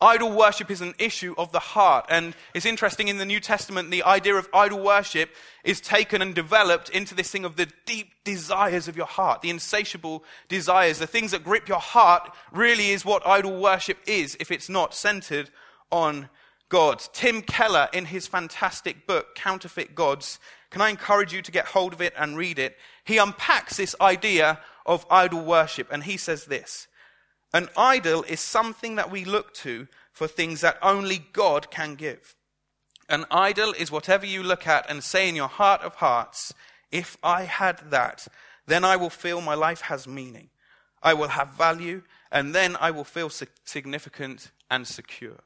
Idol 0.00 0.32
worship 0.32 0.70
is 0.70 0.82
an 0.82 0.94
issue 0.98 1.34
of 1.38 1.52
the 1.52 1.58
heart. 1.58 2.04
And 2.10 2.34
it's 2.52 2.66
interesting 2.66 3.08
in 3.08 3.16
the 3.16 3.24
New 3.24 3.40
Testament, 3.40 3.90
the 3.90 4.02
idea 4.02 4.34
of 4.34 4.48
idol 4.52 4.82
worship 4.82 5.30
is 5.64 5.80
taken 5.80 6.20
and 6.20 6.34
developed 6.34 6.90
into 6.90 7.14
this 7.14 7.30
thing 7.30 7.46
of 7.46 7.56
the 7.56 7.68
deep 7.86 8.12
desires 8.22 8.88
of 8.88 8.96
your 8.96 9.06
heart, 9.06 9.40
the 9.40 9.48
insatiable 9.48 10.22
desires, 10.48 10.98
the 10.98 11.06
things 11.06 11.30
that 11.30 11.44
grip 11.44 11.66
your 11.66 11.80
heart 11.80 12.30
really 12.52 12.90
is 12.90 13.06
what 13.06 13.26
idol 13.26 13.58
worship 13.58 13.98
is 14.06 14.36
if 14.38 14.50
it's 14.50 14.68
not 14.68 14.94
centered 14.94 15.48
on 15.90 16.28
God. 16.68 17.02
Tim 17.14 17.40
Keller, 17.40 17.88
in 17.94 18.04
his 18.04 18.26
fantastic 18.26 19.06
book, 19.06 19.34
Counterfeit 19.34 19.94
Gods, 19.94 20.38
can 20.70 20.82
I 20.82 20.90
encourage 20.90 21.32
you 21.32 21.40
to 21.40 21.52
get 21.52 21.66
hold 21.66 21.94
of 21.94 22.02
it 22.02 22.12
and 22.18 22.36
read 22.36 22.58
it? 22.58 22.76
He 23.04 23.16
unpacks 23.16 23.78
this 23.78 23.94
idea 23.98 24.60
of 24.84 25.06
idol 25.10 25.42
worship 25.42 25.88
and 25.90 26.04
he 26.04 26.18
says 26.18 26.44
this. 26.44 26.86
An 27.52 27.68
idol 27.76 28.22
is 28.24 28.40
something 28.40 28.96
that 28.96 29.10
we 29.10 29.24
look 29.24 29.54
to 29.54 29.88
for 30.12 30.26
things 30.26 30.60
that 30.60 30.78
only 30.82 31.26
God 31.32 31.70
can 31.70 31.94
give. 31.94 32.34
An 33.08 33.24
idol 33.30 33.72
is 33.72 33.90
whatever 33.90 34.26
you 34.26 34.42
look 34.42 34.66
at 34.66 34.88
and 34.90 35.02
say 35.02 35.28
in 35.28 35.36
your 35.36 35.48
heart 35.48 35.82
of 35.82 35.96
hearts, 35.96 36.52
if 36.90 37.16
I 37.22 37.44
had 37.44 37.90
that, 37.90 38.26
then 38.66 38.84
I 38.84 38.96
will 38.96 39.10
feel 39.10 39.40
my 39.40 39.54
life 39.54 39.82
has 39.82 40.08
meaning. 40.08 40.50
I 41.02 41.14
will 41.14 41.28
have 41.28 41.50
value, 41.50 42.02
and 42.32 42.54
then 42.54 42.76
I 42.80 42.90
will 42.90 43.04
feel 43.04 43.30
significant 43.64 44.50
and 44.70 44.86
secure. 44.86 45.38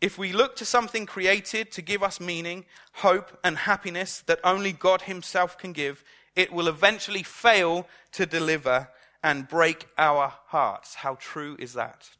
If 0.00 0.18
we 0.18 0.32
look 0.32 0.56
to 0.56 0.64
something 0.64 1.06
created 1.06 1.70
to 1.72 1.82
give 1.82 2.02
us 2.02 2.18
meaning, 2.18 2.64
hope, 2.94 3.38
and 3.44 3.56
happiness 3.56 4.22
that 4.26 4.40
only 4.42 4.72
God 4.72 5.02
Himself 5.02 5.58
can 5.58 5.72
give, 5.72 6.02
it 6.34 6.52
will 6.52 6.66
eventually 6.66 7.22
fail 7.22 7.86
to 8.12 8.26
deliver 8.26 8.88
and 9.22 9.48
break 9.48 9.86
our 9.96 10.34
hearts. 10.46 10.96
How 10.96 11.16
true 11.20 11.56
is 11.58 11.74
that? 11.74 12.10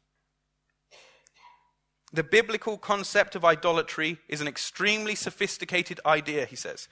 The 2.11 2.23
biblical 2.23 2.77
concept 2.77 3.35
of 3.35 3.43
idolatry 3.43 4.19
is 4.29 4.39
an 4.39 4.47
extremely 4.47 5.15
sophisticated 5.15 5.99
idea, 6.05 6.45
he 6.45 6.55
says, 6.55 6.87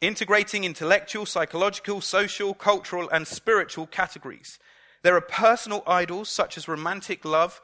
integrating 0.00 0.64
intellectual, 0.64 1.24
psychological, 1.24 2.00
social, 2.00 2.52
cultural, 2.52 3.08
and 3.10 3.26
spiritual 3.26 3.86
categories. 3.86 4.58
There 5.02 5.16
are 5.16 5.22
personal 5.22 5.82
idols 5.86 6.28
such 6.28 6.58
as 6.58 6.68
romantic 6.68 7.24
love 7.24 7.62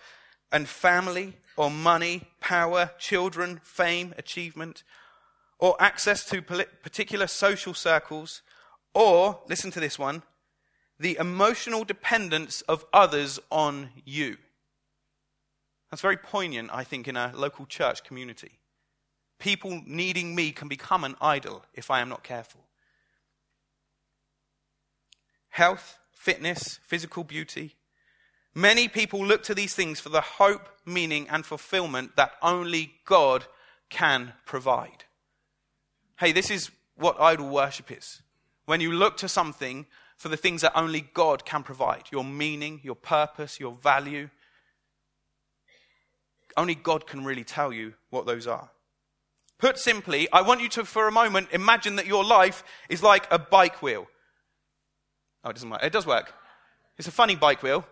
and 0.51 0.67
family, 0.67 1.37
or 1.57 1.71
money, 1.71 2.29
power, 2.41 2.91
children, 2.99 3.61
fame, 3.63 4.15
achievement, 4.17 4.83
or 5.59 5.77
access 5.81 6.25
to 6.27 6.41
particular 6.41 7.27
social 7.27 7.75
circles, 7.75 8.43
or, 8.95 9.41
listen 9.49 9.71
to 9.71 9.81
this 9.81 9.99
one, 9.99 10.23
the 10.99 11.17
emotional 11.19 11.85
dependence 11.85 12.63
of 12.63 12.85
others 12.93 13.39
on 13.51 13.91
you. 14.05 14.37
That's 15.91 16.03
very 16.03 16.17
poignant, 16.17 16.71
I 16.73 16.85
think, 16.85 17.07
in 17.07 17.17
a 17.17 17.33
local 17.35 17.67
church 17.67 18.03
community. 18.03 18.59
People 19.39 19.83
needing 19.87 20.35
me 20.35 20.51
can 20.51 20.69
become 20.69 21.05
an 21.05 21.15
idol 21.21 21.65
if 21.75 21.91
I 21.91 22.01
am 22.01 22.09
not 22.09 22.23
careful. 22.25 22.63
Health, 25.51 25.99
fitness, 26.13 26.81
physical 26.87 27.25
beauty. 27.25 27.75
Many 28.55 28.89
people 28.89 29.25
look 29.25 29.43
to 29.45 29.55
these 29.55 29.75
things 29.75 30.01
for 30.01 30.09
the 30.09 30.23
hope, 30.23 30.69
meaning, 30.87 31.29
and 31.29 31.45
fulfillment 31.45 32.17
that 32.17 32.33
only 32.43 32.95
God 33.05 33.45
can 33.91 34.33
provide. 34.47 35.05
Hey, 36.19 36.33
this 36.33 36.51
is 36.51 36.71
what 36.97 37.21
idol 37.21 37.51
worship 37.51 37.93
is. 37.93 38.23
When 38.65 38.81
you 38.81 38.93
look 38.93 39.19
to 39.19 39.29
something 39.29 39.87
for 40.17 40.29
the 40.29 40.37
things 40.37 40.63
that 40.63 40.73
only 40.75 41.03
God 41.13 41.45
can 41.45 41.63
provide 41.63 42.05
your 42.11 42.25
meaning, 42.25 42.81
your 42.83 42.95
purpose, 42.95 43.61
your 43.61 43.73
value. 43.73 44.31
Only 46.57 46.75
God 46.75 47.07
can 47.07 47.25
really 47.25 47.45
tell 47.45 47.73
you 47.73 47.95
what 48.11 48.27
those 48.27 48.47
are. 48.47 48.71
Put 49.59 49.79
simply, 49.79 50.31
I 50.33 50.43
want 50.43 50.61
you 50.61 50.69
to, 50.71 50.85
for 50.85 51.09
a 51.09 51.13
moment, 51.13 51.49
imagine 51.53 51.97
that 51.97 52.07
your 52.07 52.25
life 52.25 52.63
is 52.89 53.03
like 53.03 53.27
a 53.31 53.39
bike 53.39 53.83
wheel. 53.83 54.07
Oh, 55.45 55.51
it 55.51 55.55
doesn't 55.55 55.71
work. 55.71 55.83
It 55.83 55.93
does 55.93 56.07
work. 56.07 56.33
It's 56.99 57.09
a 57.09 57.13
funny 57.13 57.37
bike 57.37 57.63
wheel. 57.63 57.87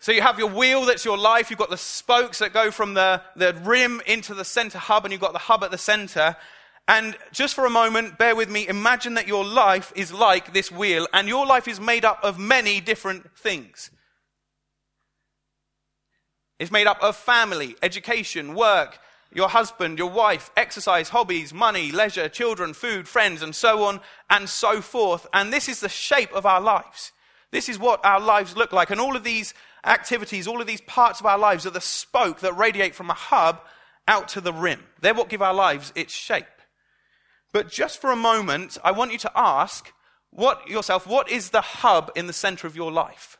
So 0.00 0.12
you 0.12 0.22
have 0.22 0.38
your 0.38 0.48
wheel 0.48 0.86
that's 0.86 1.04
your 1.04 1.18
life, 1.18 1.50
you've 1.50 1.58
got 1.58 1.68
the 1.68 1.76
spokes 1.76 2.38
that 2.38 2.54
go 2.54 2.70
from 2.70 2.94
the, 2.94 3.22
the 3.36 3.52
rim 3.64 4.00
into 4.06 4.34
the 4.34 4.44
center 4.46 4.78
hub, 4.78 5.04
and 5.04 5.12
you've 5.12 5.20
got 5.20 5.34
the 5.34 5.38
hub 5.38 5.62
at 5.62 5.70
the 5.70 5.78
center. 5.78 6.36
And 6.90 7.16
just 7.30 7.54
for 7.54 7.66
a 7.66 7.70
moment, 7.70 8.18
bear 8.18 8.34
with 8.34 8.50
me, 8.50 8.66
imagine 8.66 9.14
that 9.14 9.28
your 9.28 9.44
life 9.44 9.92
is 9.94 10.12
like 10.12 10.52
this 10.52 10.72
wheel, 10.72 11.06
and 11.12 11.28
your 11.28 11.46
life 11.46 11.68
is 11.68 11.78
made 11.78 12.04
up 12.04 12.18
of 12.24 12.36
many 12.36 12.80
different 12.80 13.30
things. 13.38 13.92
It's 16.58 16.72
made 16.72 16.88
up 16.88 17.00
of 17.00 17.14
family, 17.14 17.76
education, 17.80 18.56
work, 18.56 18.98
your 19.32 19.48
husband, 19.48 19.98
your 20.00 20.10
wife, 20.10 20.50
exercise, 20.56 21.10
hobbies, 21.10 21.54
money, 21.54 21.92
leisure, 21.92 22.28
children, 22.28 22.74
food, 22.74 23.06
friends, 23.06 23.40
and 23.40 23.54
so 23.54 23.84
on 23.84 24.00
and 24.28 24.48
so 24.48 24.80
forth. 24.80 25.28
And 25.32 25.52
this 25.52 25.68
is 25.68 25.78
the 25.78 25.88
shape 25.88 26.32
of 26.32 26.44
our 26.44 26.60
lives. 26.60 27.12
This 27.52 27.68
is 27.68 27.78
what 27.78 28.04
our 28.04 28.18
lives 28.18 28.56
look 28.56 28.72
like. 28.72 28.90
And 28.90 29.00
all 29.00 29.14
of 29.14 29.22
these 29.22 29.54
activities, 29.84 30.48
all 30.48 30.60
of 30.60 30.66
these 30.66 30.80
parts 30.80 31.20
of 31.20 31.26
our 31.26 31.38
lives 31.38 31.66
are 31.66 31.70
the 31.70 31.80
spoke 31.80 32.40
that 32.40 32.56
radiate 32.56 32.96
from 32.96 33.10
a 33.10 33.14
hub 33.14 33.60
out 34.08 34.26
to 34.30 34.40
the 34.40 34.52
rim. 34.52 34.82
They're 35.00 35.14
what 35.14 35.28
give 35.28 35.40
our 35.40 35.54
lives 35.54 35.92
its 35.94 36.12
shape. 36.12 36.46
But 37.52 37.70
just 37.70 38.00
for 38.00 38.10
a 38.10 38.16
moment, 38.16 38.78
I 38.84 38.92
want 38.92 39.12
you 39.12 39.18
to 39.18 39.32
ask 39.34 39.92
what 40.30 40.68
yourself, 40.68 41.06
what 41.06 41.30
is 41.30 41.50
the 41.50 41.60
hub 41.60 42.12
in 42.14 42.26
the 42.26 42.32
center 42.32 42.66
of 42.66 42.76
your 42.76 42.92
life? 42.92 43.38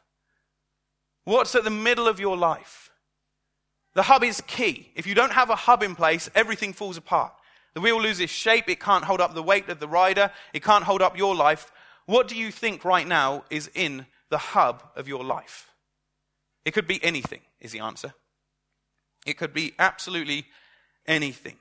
What's 1.24 1.54
at 1.54 1.64
the 1.64 1.70
middle 1.70 2.08
of 2.08 2.18
your 2.18 2.36
life? 2.36 2.90
The 3.94 4.02
hub 4.02 4.24
is 4.24 4.40
key. 4.46 4.90
If 4.94 5.06
you 5.06 5.14
don't 5.14 5.32
have 5.32 5.50
a 5.50 5.56
hub 5.56 5.82
in 5.82 5.94
place, 5.94 6.30
everything 6.34 6.72
falls 6.72 6.96
apart. 6.96 7.32
The 7.74 7.80
wheel 7.80 8.00
loses 8.00 8.30
shape. 8.30 8.68
It 8.68 8.80
can't 8.80 9.04
hold 9.04 9.20
up 9.20 9.34
the 9.34 9.42
weight 9.42 9.68
of 9.68 9.80
the 9.80 9.88
rider. 9.88 10.30
It 10.52 10.62
can't 10.62 10.84
hold 10.84 11.02
up 11.02 11.16
your 11.16 11.34
life. 11.34 11.70
What 12.06 12.26
do 12.26 12.36
you 12.36 12.50
think 12.50 12.84
right 12.84 13.06
now 13.06 13.44
is 13.50 13.70
in 13.74 14.06
the 14.28 14.38
hub 14.38 14.82
of 14.96 15.06
your 15.06 15.22
life? 15.22 15.68
It 16.64 16.72
could 16.72 16.86
be 16.86 17.02
anything, 17.04 17.40
is 17.60 17.72
the 17.72 17.80
answer. 17.80 18.14
It 19.26 19.38
could 19.38 19.52
be 19.52 19.74
absolutely 19.78 20.46
anything. 21.06 21.56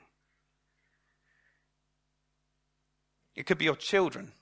It 3.39 3.45
could 3.45 3.57
be 3.57 3.63
your 3.63 3.77
children. 3.77 4.33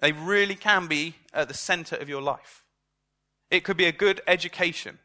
They 0.00 0.12
really 0.12 0.56
can 0.56 0.88
be 0.88 1.14
at 1.32 1.48
the 1.48 1.54
center 1.54 1.96
of 1.96 2.10
your 2.10 2.20
life. 2.20 2.62
It 3.50 3.64
could 3.64 3.78
be 3.78 3.86
a 3.86 3.92
good 3.92 4.20
education. 4.26 4.98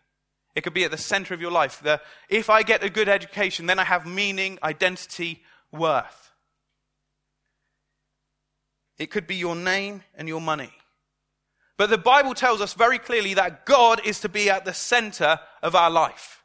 It 0.53 0.65
could 0.65 0.73
be 0.73 0.83
at 0.83 0.91
the 0.91 0.97
center 0.97 1.33
of 1.33 1.39
your 1.39 1.49
life. 1.49 1.79
The, 1.81 2.01
if 2.27 2.49
I 2.49 2.61
get 2.63 2.83
a 2.83 2.89
good 2.89 3.07
education, 3.07 3.67
then 3.67 3.79
I 3.79 3.85
have 3.85 4.05
meaning, 4.05 4.59
identity, 4.61 5.41
worth. 5.71 6.33
It 8.97 9.09
could 9.09 9.25
be 9.25 9.37
your 9.37 9.55
name 9.55 10.03
and 10.15 10.27
your 10.27 10.41
money. 10.41 10.73
But 11.77 11.89
the 11.89 11.97
Bible 11.97 12.33
tells 12.33 12.59
us 12.59 12.73
very 12.73 12.99
clearly 12.99 13.35
that 13.35 13.65
God 13.65 14.01
is 14.05 14.19
to 14.19 14.27
be 14.27 14.49
at 14.49 14.65
the 14.65 14.73
center 14.73 15.39
of 15.63 15.73
our 15.73 15.89
life. 15.89 16.43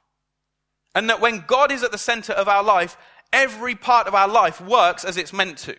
And 0.94 1.10
that 1.10 1.20
when 1.20 1.42
God 1.48 1.72
is 1.72 1.82
at 1.82 1.90
the 1.90 1.98
center 1.98 2.32
of 2.32 2.46
our 2.46 2.62
life, 2.62 2.96
every 3.34 3.74
part 3.74 4.06
of 4.06 4.14
our 4.14 4.28
life 4.28 4.60
works 4.60 5.04
as 5.04 5.18
it's 5.18 5.32
meant 5.32 5.58
to. 5.58 5.76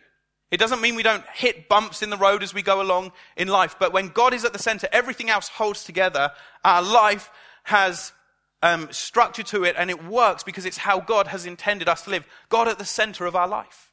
It 0.52 0.58
doesn't 0.58 0.82
mean 0.82 0.96
we 0.96 1.04
don't 1.04 1.26
hit 1.34 1.68
bumps 1.68 2.04
in 2.04 2.12
the 2.12 2.18
road 2.18 2.44
as 2.44 2.54
we 2.54 2.62
go 2.62 2.82
along 2.82 3.14
in 3.36 3.48
life, 3.48 3.78
but 3.80 3.94
when 3.94 4.10
God 4.10 4.34
is 4.34 4.46
at 4.46 4.54
the 4.54 4.60
center, 4.60 4.88
everything 4.92 5.30
else 5.30 5.48
holds 5.48 5.84
together. 5.84 6.32
Our 6.64 6.84
life 6.84 7.32
has 7.64 8.14
um, 8.62 8.92
structure 8.92 9.44
to 9.44 9.64
it, 9.64 9.76
and 9.78 9.90
it 9.90 10.06
works 10.06 10.44
because 10.44 10.66
it's 10.66 10.78
how 10.78 11.00
God 11.00 11.28
has 11.28 11.46
intended 11.46 11.90
us 11.90 12.04
to 12.04 12.12
live. 12.12 12.26
God 12.50 12.68
at 12.68 12.78
the 12.78 12.86
center 12.86 13.26
of 13.26 13.36
our 13.36 13.48
life. 13.48 13.92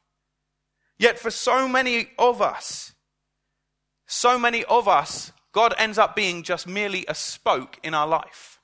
Yet 0.99 1.17
for 1.17 1.31
so 1.31 1.67
many 1.67 2.09
of 2.19 2.41
us, 2.41 2.93
so 4.05 4.37
many 4.37 4.63
of 4.65 4.87
us, 4.87 5.31
God 5.53 5.73
ends 5.77 5.97
up 5.97 6.15
being 6.15 6.43
just 6.43 6.67
merely 6.67 7.05
a 7.07 7.15
spoke 7.15 7.79
in 7.83 7.93
our 7.93 8.07
life. 8.07 8.59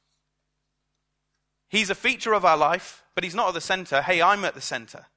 He's 1.70 1.90
a 1.90 1.96
feature 1.96 2.34
of 2.34 2.46
our 2.46 2.58
life, 2.58 3.04
but 3.20 3.26
he's 3.26 3.36
not 3.36 3.50
at 3.50 3.54
the 3.54 3.60
center. 3.60 4.02
Hey, 4.02 4.22
I'm 4.22 4.46
at 4.46 4.56
the 4.56 4.62
center. 4.62 5.08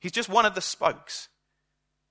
He's 0.00 0.10
just 0.10 0.28
one 0.28 0.44
of 0.44 0.56
the 0.56 0.60
spokes. 0.60 1.28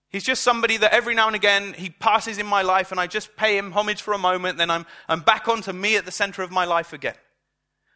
He's 0.08 0.24
just 0.24 0.42
somebody 0.42 0.78
that 0.78 0.94
every 0.94 1.14
now 1.14 1.28
and 1.28 1.36
again 1.36 1.74
he 1.74 1.90
passes 1.90 2.38
in 2.38 2.46
my 2.46 2.62
life 2.62 2.92
and 2.92 3.00
I 3.02 3.08
just 3.08 3.36
pay 3.36 3.58
him 3.58 3.74
homage 3.74 4.02
for 4.02 4.14
a 4.14 4.18
moment, 4.18 4.58
then 4.58 4.72
I'm, 4.72 4.86
I'm 5.10 5.20
back 5.20 5.50
onto 5.50 5.74
me 5.74 5.98
at 5.98 6.06
the 6.06 6.14
center 6.14 6.44
of 6.44 6.50
my 6.50 6.64
life 6.64 6.94
again. 6.94 7.16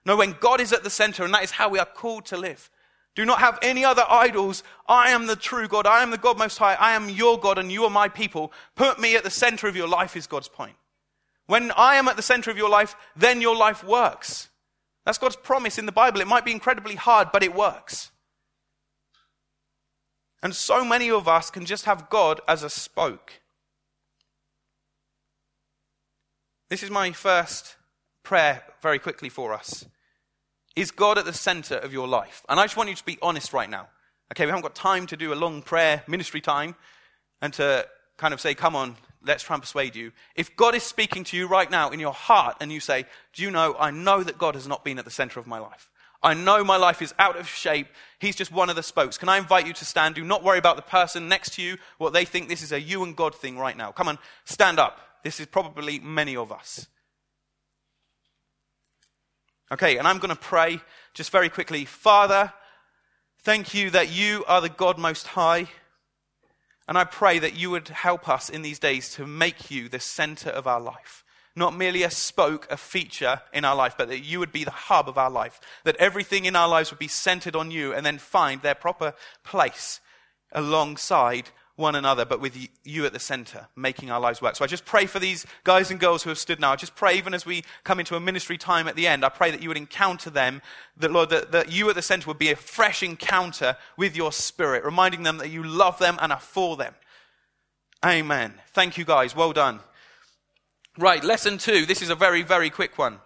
No, 0.06 0.17
when 0.17 0.36
God 0.41 0.60
is 0.60 0.73
at 0.73 0.84
the 0.84 0.89
center, 0.89 1.23
and 1.23 1.34
that 1.34 1.45
is 1.45 1.51
how 1.51 1.69
we 1.69 1.80
are 1.80 1.86
called 1.86 2.25
to 2.25 2.38
live. 2.38 2.69
Do 3.15 3.23
not 3.23 3.39
have 3.39 3.60
any 3.62 3.86
other 3.86 4.04
idols. 4.10 4.62
I 4.86 5.12
am 5.12 5.25
the 5.25 5.38
true 5.38 5.69
God. 5.69 5.88
I 5.88 6.04
am 6.04 6.12
the 6.12 6.17
God 6.17 6.38
most 6.38 6.58
high. 6.58 6.73
I 6.73 6.95
am 6.95 7.08
your 7.08 7.39
God 7.39 7.58
and 7.58 7.71
you 7.71 7.86
are 7.86 7.89
my 7.89 8.10
people. 8.10 8.51
Put 8.75 8.99
me 8.99 9.15
at 9.15 9.23
the 9.23 9.30
center 9.30 9.69
of 9.69 9.78
your 9.78 9.88
life 9.88 10.17
is 10.17 10.28
God's 10.28 10.49
point. 10.49 10.75
When 11.45 11.71
I 11.78 11.95
am 11.95 12.10
at 12.10 12.17
the 12.17 12.21
center 12.21 12.51
of 12.51 12.58
your 12.58 12.69
life, 12.69 12.93
then 13.15 13.39
your 13.39 13.56
life 13.56 13.86
works. 13.86 14.49
That's 15.06 15.18
God's 15.18 15.36
promise 15.36 15.78
in 15.78 15.86
the 15.86 15.91
Bible. 15.91 16.22
It 16.22 16.28
might 16.28 16.46
be 16.46 16.52
incredibly 16.52 16.96
hard, 16.96 17.30
but 17.32 17.44
it 17.44 17.56
works. 17.56 18.12
And 20.41 20.56
so 20.56 20.84
many 20.84 21.10
of 21.10 21.28
us 21.28 21.50
can 21.50 21.65
just 21.65 21.86
have 21.86 22.10
God 22.10 22.41
as 22.48 22.63
a 22.63 22.70
spoke. 22.70 23.34
This 26.70 26.84
is 26.84 26.89
my 26.89 27.12
first 27.12 27.76
prayer 28.24 28.63
very 28.82 29.00
quickly 29.00 29.30
for 29.30 29.54
us. 29.54 29.86
Is 30.76 30.91
God 30.91 31.18
at 31.18 31.26
the 31.26 31.34
center 31.34 31.76
of 31.76 31.94
your 31.94 32.08
life? 32.08 32.44
And 32.50 32.60
I 32.60 32.63
just 32.65 32.76
want 32.76 32.89
you 32.89 32.96
to 32.96 33.06
be 33.06 33.18
honest 33.22 33.54
right 33.54 33.70
now. 33.70 33.88
Okay, 34.32 34.46
we 34.46 34.50
haven't 34.50 34.63
got 34.63 34.76
time 34.76 35.06
to 35.08 35.18
do 35.18 35.34
a 35.34 35.36
long 35.36 35.62
prayer 35.62 36.04
ministry 36.08 36.41
time 36.41 36.76
and 37.41 37.54
to 37.54 37.88
kind 38.18 38.34
of 38.34 38.41
say, 38.41 38.56
come 38.56 38.76
on, 38.76 38.98
let's 39.25 39.43
try 39.43 39.55
and 39.55 39.63
persuade 39.63 39.95
you. 39.95 40.11
If 40.35 40.55
God 40.55 40.75
is 40.75 40.83
speaking 40.83 41.23
to 41.25 41.38
you 41.38 41.47
right 41.47 41.69
now 41.69 41.89
in 41.89 41.99
your 41.99 42.13
heart 42.13 42.57
and 42.61 42.71
you 42.71 42.79
say, 42.79 43.05
do 43.33 43.43
you 43.43 43.51
know, 43.51 43.75
I 43.79 43.91
know 43.91 44.23
that 44.23 44.38
God 44.38 44.55
has 44.55 44.67
not 44.67 44.83
been 44.83 44.99
at 44.99 45.05
the 45.05 45.11
center 45.11 45.39
of 45.39 45.47
my 45.47 45.59
life. 45.59 45.89
I 46.23 46.33
know 46.33 46.63
my 46.63 46.77
life 46.77 47.01
is 47.01 47.13
out 47.19 47.38
of 47.38 47.47
shape. 47.47 47.88
He's 48.19 48.35
just 48.35 48.51
one 48.51 48.69
of 48.69 48.75
the 48.75 48.83
spokes. 48.83 49.17
Can 49.17 49.29
I 49.29 49.38
invite 49.38 49.67
you 49.67 49.73
to 49.73 49.85
stand? 49.85 50.15
Do 50.15 50.23
not 50.23 50.43
worry 50.43 50.57
about 50.57 50.75
the 50.75 50.81
person 50.81 51.27
next 51.27 51.53
to 51.53 51.61
you, 51.61 51.77
what 51.99 52.13
they 52.13 52.25
think. 52.25 52.49
This 52.49 52.63
is 52.63 52.71
a 52.71 52.81
you 52.81 53.03
and 53.03 53.15
God 53.15 53.35
thing 53.35 53.59
right 53.59 53.77
now. 53.77 53.91
Come 53.91 54.07
on, 54.07 54.17
stand 54.43 54.79
up. 54.79 54.99
This 55.23 55.39
is 55.39 55.45
probably 55.45 55.99
many 55.99 56.35
of 56.35 56.51
us. 56.51 56.88
Okay, 59.71 59.97
and 59.97 60.07
I'm 60.07 60.19
going 60.19 60.29
to 60.29 60.35
pray 60.35 60.79
just 61.13 61.31
very 61.31 61.49
quickly. 61.49 61.85
Father, 61.85 62.53
thank 63.41 63.73
you 63.73 63.89
that 63.91 64.11
you 64.11 64.43
are 64.47 64.61
the 64.61 64.69
God 64.69 64.97
Most 64.97 65.27
High. 65.27 65.67
And 66.88 66.98
I 66.98 67.04
pray 67.04 67.39
that 67.39 67.56
you 67.56 67.71
would 67.71 67.88
help 67.89 68.30
us 68.30 68.50
in 68.50 68.62
these 68.62 68.80
days 68.80 69.12
to 69.15 69.26
make 69.26 69.71
you 69.71 69.89
the 69.89 70.00
center 70.00 70.50
of 70.50 70.67
our 70.67 70.80
life. 70.80 71.24
Not 71.56 71.76
merely 71.76 72.04
a 72.04 72.12
spoke, 72.12 72.67
a 72.69 72.78
feature 72.78 73.41
in 73.54 73.63
our 73.63 73.76
life, 73.76 73.95
but 73.98 74.10
that 74.10 74.19
you 74.19 74.39
would 74.39 74.52
be 74.52 74.65
the 74.65 74.71
hub 74.71 75.08
of 75.08 75.17
our 75.17 75.30
life. 75.30 75.60
That 75.86 75.95
everything 75.98 76.45
in 76.45 76.56
our 76.56 76.67
lives 76.67 76.91
would 76.91 77.00
be 77.00 77.08
centered 77.08 77.56
on 77.56 77.71
you 77.71 77.93
and 77.93 78.06
then 78.06 78.17
find 78.17 78.62
their 78.62 78.76
proper 78.76 79.13
place 79.43 80.02
alongside 80.52 81.50
one 81.75 81.95
another, 81.95 82.23
but 82.23 82.39
with 82.39 82.57
you 82.83 83.05
at 83.05 83.11
the 83.11 83.19
center, 83.19 83.67
making 83.75 84.09
our 84.09 84.19
lives 84.19 84.41
work. 84.41 84.55
So 84.55 84.63
I 84.63 84.67
just 84.67 84.85
pray 84.85 85.05
for 85.05 85.19
these 85.19 85.45
guys 85.65 85.91
and 85.91 85.99
girls 85.99 86.23
who 86.23 86.29
have 86.29 86.38
stood 86.38 86.59
now. 86.59 86.71
I 86.71 86.77
just 86.77 86.95
pray, 86.95 87.17
even 87.17 87.33
as 87.33 87.45
we 87.45 87.63
come 87.83 87.99
into 87.99 88.15
a 88.15 88.19
ministry 88.19 88.57
time 88.57 88.88
at 88.88 88.95
the 88.95 89.07
end, 89.07 89.25
I 89.25 89.29
pray 89.29 89.51
that 89.51 89.61
you 89.61 89.67
would 89.67 89.77
encounter 89.77 90.29
them, 90.29 90.61
that 90.97 91.11
Lord, 91.11 91.29
that, 91.31 91.51
that 91.51 91.71
you 91.71 91.89
at 91.89 91.95
the 91.95 92.01
center 92.01 92.27
would 92.27 92.39
be 92.39 92.51
a 92.51 92.55
fresh 92.55 93.03
encounter 93.03 93.75
with 93.97 94.15
your 94.15 94.31
spirit, 94.31 94.85
reminding 94.85 95.23
them 95.23 95.38
that 95.39 95.49
you 95.49 95.63
love 95.63 95.99
them 95.99 96.17
and 96.21 96.31
are 96.31 96.39
for 96.39 96.77
them. 96.77 96.95
Amen. 98.05 98.53
Thank 98.73 98.97
you, 98.97 99.03
guys. 99.03 99.35
Well 99.35 99.51
done. 99.51 99.81
Right, 100.97 101.23
lesson 101.23 101.57
two. 101.57 101.85
This 101.85 102.01
is 102.01 102.09
a 102.09 102.15
very, 102.15 102.41
very 102.41 102.69
quick 102.69 102.97
one. 102.97 103.19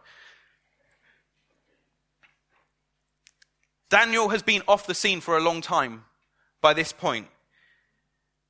Daniel 3.90 4.30
has 4.30 4.42
been 4.42 4.64
off 4.68 4.88
the 4.88 4.96
scene 4.96 5.22
for 5.22 5.38
a 5.38 5.42
long 5.42 5.62
time 5.62 6.06
by 6.62 6.74
this 6.74 6.94
point. 6.94 7.28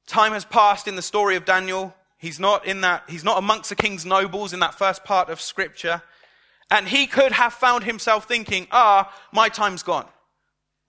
Time 0.09 0.33
has 0.33 0.43
passed 0.43 0.87
in 0.87 0.95
the 0.95 1.03
story 1.03 1.35
of 1.35 1.45
Daniel. 1.45 1.93
He's 2.17 2.39
not 2.39 2.65
in 2.65 2.81
that, 2.81 3.03
he's 3.07 3.23
not 3.23 3.37
amongst 3.37 3.69
the 3.69 3.75
king's 3.75 4.07
nobles 4.07 4.53
in 4.53 4.59
that 4.61 4.73
first 4.73 5.03
part 5.03 5.29
of 5.29 5.39
scripture. 5.39 6.01
And 6.71 6.87
he 6.87 7.05
could 7.05 7.31
have 7.31 7.53
found 7.53 7.83
himself 7.83 8.27
thinking, 8.27 8.65
ah, 8.71 9.13
my 9.31 9.49
time's 9.49 9.83
gone. 9.83 10.07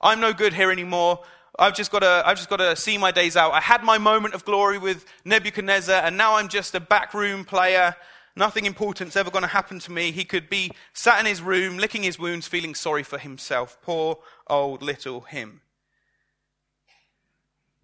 I'm 0.00 0.20
no 0.20 0.32
good 0.32 0.54
here 0.54 0.72
anymore. 0.72 1.20
I've 1.58 1.76
just 1.76 1.90
got 1.90 1.98
to, 1.98 2.22
I've 2.24 2.38
just 2.38 2.48
got 2.48 2.56
to 2.56 2.74
see 2.76 2.96
my 2.96 3.10
days 3.10 3.36
out. 3.36 3.52
I 3.52 3.60
had 3.60 3.84
my 3.84 3.98
moment 3.98 4.32
of 4.32 4.46
glory 4.46 4.78
with 4.78 5.04
Nebuchadnezzar 5.26 6.02
and 6.02 6.16
now 6.16 6.36
I'm 6.36 6.48
just 6.48 6.74
a 6.74 6.80
backroom 6.80 7.44
player. 7.44 7.96
Nothing 8.36 8.64
important's 8.64 9.16
ever 9.16 9.30
going 9.30 9.42
to 9.42 9.48
happen 9.48 9.80
to 9.80 9.92
me. 9.92 10.12
He 10.12 10.24
could 10.24 10.48
be 10.48 10.70
sat 10.94 11.20
in 11.20 11.26
his 11.26 11.42
room, 11.42 11.76
licking 11.76 12.04
his 12.04 12.18
wounds, 12.18 12.48
feeling 12.48 12.74
sorry 12.74 13.02
for 13.02 13.18
himself. 13.18 13.76
Poor 13.82 14.18
old 14.46 14.80
little 14.80 15.20
him. 15.20 15.60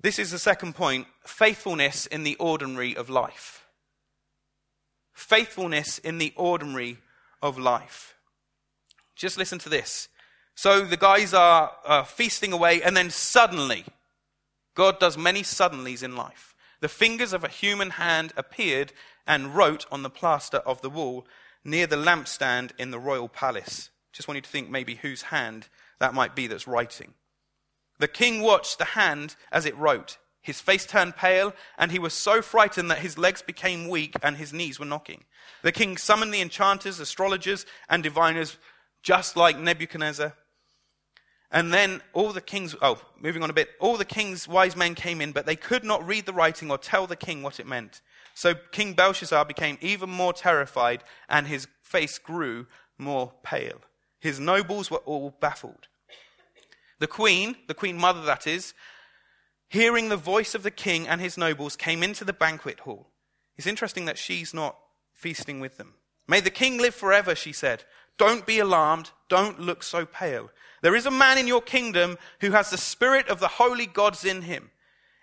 This 0.00 0.18
is 0.18 0.30
the 0.30 0.38
second 0.38 0.74
point 0.74 1.06
faithfulness 1.24 2.06
in 2.06 2.22
the 2.22 2.36
ordinary 2.36 2.96
of 2.96 3.10
life. 3.10 3.66
Faithfulness 5.12 5.98
in 5.98 6.18
the 6.18 6.32
ordinary 6.36 6.98
of 7.42 7.58
life. 7.58 8.14
Just 9.14 9.38
listen 9.38 9.58
to 9.60 9.68
this. 9.68 10.08
So 10.54 10.84
the 10.84 10.96
guys 10.96 11.34
are 11.34 11.72
uh, 11.84 12.02
feasting 12.04 12.52
away, 12.52 12.82
and 12.82 12.96
then 12.96 13.10
suddenly, 13.10 13.84
God 14.74 14.98
does 14.98 15.18
many 15.18 15.42
suddenlies 15.42 16.02
in 16.02 16.16
life. 16.16 16.54
The 16.80 16.88
fingers 16.88 17.32
of 17.32 17.44
a 17.44 17.48
human 17.48 17.90
hand 17.90 18.32
appeared 18.36 18.92
and 19.26 19.54
wrote 19.54 19.86
on 19.90 20.02
the 20.02 20.10
plaster 20.10 20.58
of 20.58 20.82
the 20.82 20.90
wall 20.90 21.26
near 21.64 21.86
the 21.86 21.96
lampstand 21.96 22.70
in 22.78 22.90
the 22.90 22.98
royal 22.98 23.28
palace. 23.28 23.90
Just 24.12 24.28
want 24.28 24.36
you 24.36 24.42
to 24.42 24.48
think 24.48 24.70
maybe 24.70 24.96
whose 24.96 25.22
hand 25.22 25.68
that 25.98 26.14
might 26.14 26.36
be 26.36 26.46
that's 26.46 26.68
writing. 26.68 27.14
The 27.98 28.08
king 28.08 28.42
watched 28.42 28.78
the 28.78 28.84
hand 28.84 29.36
as 29.50 29.64
it 29.64 29.76
wrote. 29.76 30.18
His 30.42 30.60
face 30.60 30.86
turned 30.86 31.16
pale, 31.16 31.54
and 31.76 31.90
he 31.90 31.98
was 31.98 32.14
so 32.14 32.40
frightened 32.40 32.90
that 32.90 33.00
his 33.00 33.18
legs 33.18 33.42
became 33.42 33.88
weak 33.88 34.14
and 34.22 34.36
his 34.36 34.52
knees 34.52 34.78
were 34.78 34.86
knocking. 34.86 35.24
The 35.62 35.72
king 35.72 35.96
summoned 35.96 36.32
the 36.32 36.40
enchanters, 36.40 37.00
astrologers, 37.00 37.66
and 37.88 38.02
diviners, 38.02 38.56
just 39.02 39.36
like 39.36 39.58
Nebuchadnezzar. 39.58 40.34
And 41.50 41.72
then 41.72 42.02
all 42.12 42.32
the 42.32 42.40
kings, 42.40 42.74
oh, 42.82 43.00
moving 43.20 43.42
on 43.42 43.50
a 43.50 43.54
bit, 43.54 43.70
all 43.80 43.96
the 43.96 44.04
king's 44.04 44.46
wise 44.46 44.76
men 44.76 44.94
came 44.94 45.20
in, 45.20 45.32
but 45.32 45.46
they 45.46 45.56
could 45.56 45.84
not 45.84 46.06
read 46.06 46.26
the 46.26 46.32
writing 46.32 46.70
or 46.70 46.78
tell 46.78 47.06
the 47.06 47.16
king 47.16 47.42
what 47.42 47.58
it 47.58 47.66
meant. 47.66 48.00
So 48.34 48.54
King 48.54 48.92
Belshazzar 48.92 49.44
became 49.46 49.78
even 49.80 50.10
more 50.10 50.32
terrified, 50.32 51.02
and 51.28 51.46
his 51.46 51.66
face 51.82 52.18
grew 52.18 52.66
more 52.98 53.32
pale. 53.42 53.80
His 54.20 54.38
nobles 54.38 54.90
were 54.90 54.98
all 54.98 55.36
baffled. 55.40 55.88
The 56.98 57.06
queen, 57.06 57.56
the 57.66 57.74
queen 57.74 57.98
mother 57.98 58.22
that 58.22 58.46
is, 58.46 58.74
hearing 59.68 60.08
the 60.08 60.16
voice 60.16 60.54
of 60.54 60.62
the 60.62 60.70
king 60.70 61.06
and 61.06 61.20
his 61.20 61.36
nobles, 61.36 61.76
came 61.76 62.02
into 62.02 62.24
the 62.24 62.32
banquet 62.32 62.80
hall. 62.80 63.08
It's 63.56 63.66
interesting 63.66 64.04
that 64.06 64.18
she's 64.18 64.54
not 64.54 64.76
feasting 65.12 65.60
with 65.60 65.76
them. 65.76 65.94
May 66.28 66.40
the 66.40 66.50
king 66.50 66.78
live 66.78 66.94
forever, 66.94 67.34
she 67.34 67.52
said. 67.52 67.84
Don't 68.18 68.46
be 68.46 68.58
alarmed. 68.58 69.10
Don't 69.28 69.60
look 69.60 69.82
so 69.82 70.06
pale. 70.06 70.50
There 70.82 70.96
is 70.96 71.06
a 71.06 71.10
man 71.10 71.38
in 71.38 71.46
your 71.46 71.62
kingdom 71.62 72.18
who 72.40 72.52
has 72.52 72.70
the 72.70 72.78
spirit 72.78 73.28
of 73.28 73.40
the 73.40 73.48
holy 73.48 73.86
gods 73.86 74.24
in 74.24 74.42
him. 74.42 74.70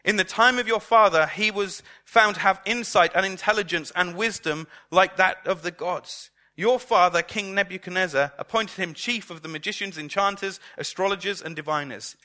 In 0.04 0.18
the 0.18 0.24
time 0.24 0.60
of 0.60 0.68
your 0.68 0.82
father, 0.82 1.28
he 1.28 1.50
was 1.50 1.82
found 2.04 2.36
to 2.36 2.42
have 2.42 2.62
insight 2.66 3.12
and 3.16 3.26
intelligence 3.26 3.92
and 3.96 4.18
wisdom 4.18 4.68
like 4.92 5.16
that 5.16 5.38
of 5.46 5.62
the 5.62 5.72
gods. 5.72 6.30
Your 6.56 6.80
father, 6.80 7.24
King 7.24 7.56
Nebuchadnezzar, 7.56 8.34
appointed 8.38 8.78
him 8.78 8.94
chief 8.94 9.32
of 9.32 9.42
the 9.42 9.48
magicians, 9.48 9.98
enchanters, 9.98 10.60
astrologers, 10.78 11.42
and 11.42 11.56
diviners. 11.56 12.16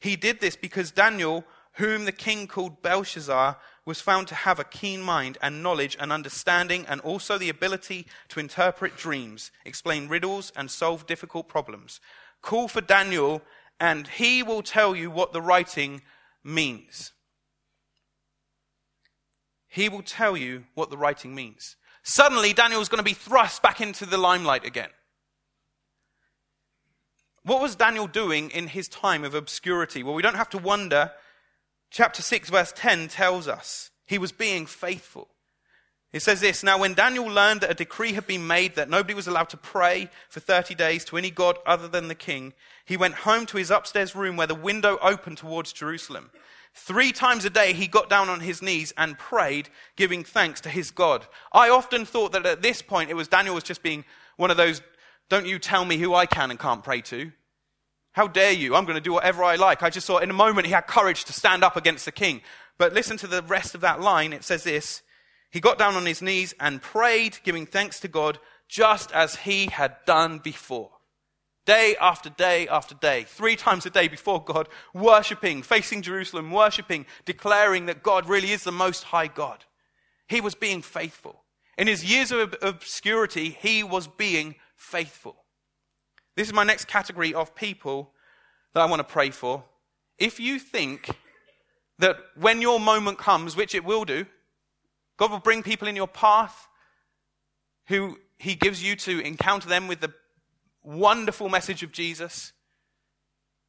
He 0.00 0.16
did 0.16 0.40
this 0.40 0.56
because 0.56 0.90
Daniel, 0.90 1.44
whom 1.74 2.04
the 2.04 2.12
king 2.12 2.48
called 2.48 2.82
Belshazzar, 2.82 3.58
was 3.84 4.00
found 4.00 4.26
to 4.28 4.34
have 4.34 4.58
a 4.58 4.64
keen 4.64 5.00
mind 5.00 5.38
and 5.40 5.62
knowledge 5.62 5.96
and 6.00 6.12
understanding, 6.12 6.84
and 6.88 7.00
also 7.02 7.38
the 7.38 7.48
ability 7.48 8.06
to 8.28 8.40
interpret 8.40 8.96
dreams, 8.96 9.52
explain 9.64 10.08
riddles, 10.08 10.52
and 10.56 10.68
solve 10.68 11.06
difficult 11.06 11.48
problems. 11.48 12.00
Call 12.42 12.66
for 12.66 12.80
Daniel, 12.80 13.42
and 13.78 14.08
he 14.08 14.42
will 14.42 14.62
tell 14.62 14.96
you 14.96 15.10
what 15.10 15.32
the 15.32 15.42
writing 15.42 16.02
means. 16.42 17.12
He 19.68 19.88
will 19.88 20.02
tell 20.02 20.36
you 20.36 20.64
what 20.74 20.90
the 20.90 20.96
writing 20.96 21.34
means. 21.34 21.76
Suddenly, 22.08 22.52
Daniel 22.52 22.80
is 22.80 22.88
going 22.88 23.00
to 23.00 23.02
be 23.02 23.14
thrust 23.14 23.62
back 23.62 23.80
into 23.80 24.06
the 24.06 24.16
limelight 24.16 24.64
again. 24.64 24.90
What 27.42 27.60
was 27.60 27.74
Daniel 27.74 28.06
doing 28.06 28.50
in 28.50 28.68
his 28.68 28.86
time 28.86 29.24
of 29.24 29.34
obscurity? 29.34 30.04
Well, 30.04 30.14
we 30.14 30.22
don't 30.22 30.36
have 30.36 30.50
to 30.50 30.58
wonder. 30.58 31.10
Chapter 31.90 32.22
6, 32.22 32.48
verse 32.48 32.72
10 32.76 33.08
tells 33.08 33.48
us 33.48 33.90
he 34.06 34.18
was 34.18 34.30
being 34.30 34.66
faithful. 34.66 35.30
It 36.12 36.22
says 36.22 36.40
this 36.40 36.62
Now, 36.62 36.78
when 36.78 36.94
Daniel 36.94 37.26
learned 37.26 37.62
that 37.62 37.72
a 37.72 37.74
decree 37.74 38.12
had 38.12 38.28
been 38.28 38.46
made 38.46 38.76
that 38.76 38.88
nobody 38.88 39.14
was 39.14 39.26
allowed 39.26 39.48
to 39.48 39.56
pray 39.56 40.08
for 40.28 40.38
30 40.38 40.76
days 40.76 41.04
to 41.06 41.16
any 41.16 41.32
god 41.32 41.58
other 41.66 41.88
than 41.88 42.06
the 42.06 42.14
king, 42.14 42.52
he 42.84 42.96
went 42.96 43.14
home 43.14 43.46
to 43.46 43.56
his 43.56 43.72
upstairs 43.72 44.14
room 44.14 44.36
where 44.36 44.46
the 44.46 44.54
window 44.54 44.96
opened 45.02 45.38
towards 45.38 45.72
Jerusalem. 45.72 46.30
Three 46.78 47.10
times 47.10 47.46
a 47.46 47.50
day, 47.50 47.72
he 47.72 47.86
got 47.86 48.10
down 48.10 48.28
on 48.28 48.40
his 48.40 48.60
knees 48.60 48.92
and 48.98 49.18
prayed, 49.18 49.70
giving 49.96 50.22
thanks 50.22 50.60
to 50.60 50.68
his 50.68 50.90
God. 50.90 51.26
I 51.50 51.70
often 51.70 52.04
thought 52.04 52.32
that 52.32 52.44
at 52.44 52.60
this 52.60 52.82
point, 52.82 53.08
it 53.08 53.14
was 53.14 53.28
Daniel 53.28 53.54
was 53.54 53.64
just 53.64 53.82
being 53.82 54.04
one 54.36 54.50
of 54.50 54.58
those, 54.58 54.82
don't 55.30 55.46
you 55.46 55.58
tell 55.58 55.86
me 55.86 55.96
who 55.96 56.14
I 56.14 56.26
can 56.26 56.50
and 56.50 56.60
can't 56.60 56.84
pray 56.84 57.00
to. 57.00 57.32
How 58.12 58.28
dare 58.28 58.52
you? 58.52 58.74
I'm 58.74 58.84
going 58.84 58.96
to 58.96 59.00
do 59.00 59.14
whatever 59.14 59.42
I 59.42 59.56
like. 59.56 59.82
I 59.82 59.88
just 59.88 60.06
saw 60.06 60.18
in 60.18 60.28
a 60.28 60.34
moment 60.34 60.66
he 60.66 60.72
had 60.72 60.86
courage 60.86 61.24
to 61.24 61.32
stand 61.32 61.64
up 61.64 61.76
against 61.76 62.04
the 62.04 62.12
king. 62.12 62.42
But 62.76 62.92
listen 62.92 63.16
to 63.18 63.26
the 63.26 63.42
rest 63.42 63.74
of 63.74 63.80
that 63.80 64.02
line. 64.02 64.34
It 64.34 64.44
says 64.44 64.62
this 64.64 65.02
He 65.50 65.60
got 65.60 65.78
down 65.78 65.94
on 65.94 66.04
his 66.04 66.20
knees 66.20 66.54
and 66.60 66.82
prayed, 66.82 67.38
giving 67.42 67.64
thanks 67.64 68.00
to 68.00 68.08
God, 68.08 68.38
just 68.68 69.10
as 69.12 69.36
he 69.36 69.66
had 69.66 69.96
done 70.04 70.40
before. 70.40 70.90
Day 71.66 71.96
after 72.00 72.30
day 72.30 72.68
after 72.68 72.94
day, 72.94 73.24
three 73.24 73.56
times 73.56 73.84
a 73.84 73.90
day 73.90 74.06
before 74.08 74.42
God, 74.42 74.68
worshipping, 74.94 75.62
facing 75.62 76.00
Jerusalem, 76.00 76.52
worshipping, 76.52 77.06
declaring 77.24 77.86
that 77.86 78.04
God 78.04 78.28
really 78.28 78.52
is 78.52 78.62
the 78.64 78.72
most 78.72 79.04
high 79.04 79.26
God. 79.26 79.64
He 80.28 80.40
was 80.40 80.54
being 80.54 80.80
faithful. 80.80 81.42
In 81.76 81.88
his 81.88 82.04
years 82.04 82.30
of 82.30 82.54
obscurity, 82.62 83.50
he 83.60 83.82
was 83.82 84.06
being 84.06 84.54
faithful. 84.76 85.36
This 86.36 86.46
is 86.46 86.54
my 86.54 86.64
next 86.64 86.86
category 86.86 87.34
of 87.34 87.54
people 87.54 88.12
that 88.72 88.80
I 88.80 88.86
want 88.86 89.00
to 89.00 89.12
pray 89.12 89.30
for. 89.30 89.64
If 90.18 90.38
you 90.38 90.58
think 90.58 91.10
that 91.98 92.16
when 92.36 92.62
your 92.62 92.78
moment 92.78 93.18
comes, 93.18 93.56
which 93.56 93.74
it 93.74 93.84
will 93.84 94.04
do, 94.04 94.24
God 95.16 95.30
will 95.30 95.38
bring 95.40 95.62
people 95.62 95.88
in 95.88 95.96
your 95.96 96.06
path 96.06 96.68
who 97.88 98.18
he 98.38 98.54
gives 98.54 98.82
you 98.82 98.96
to 98.96 99.20
encounter 99.20 99.68
them 99.68 99.88
with 99.88 100.00
the 100.00 100.12
wonderful 100.86 101.48
message 101.48 101.82
of 101.82 101.92
Jesus, 101.92 102.52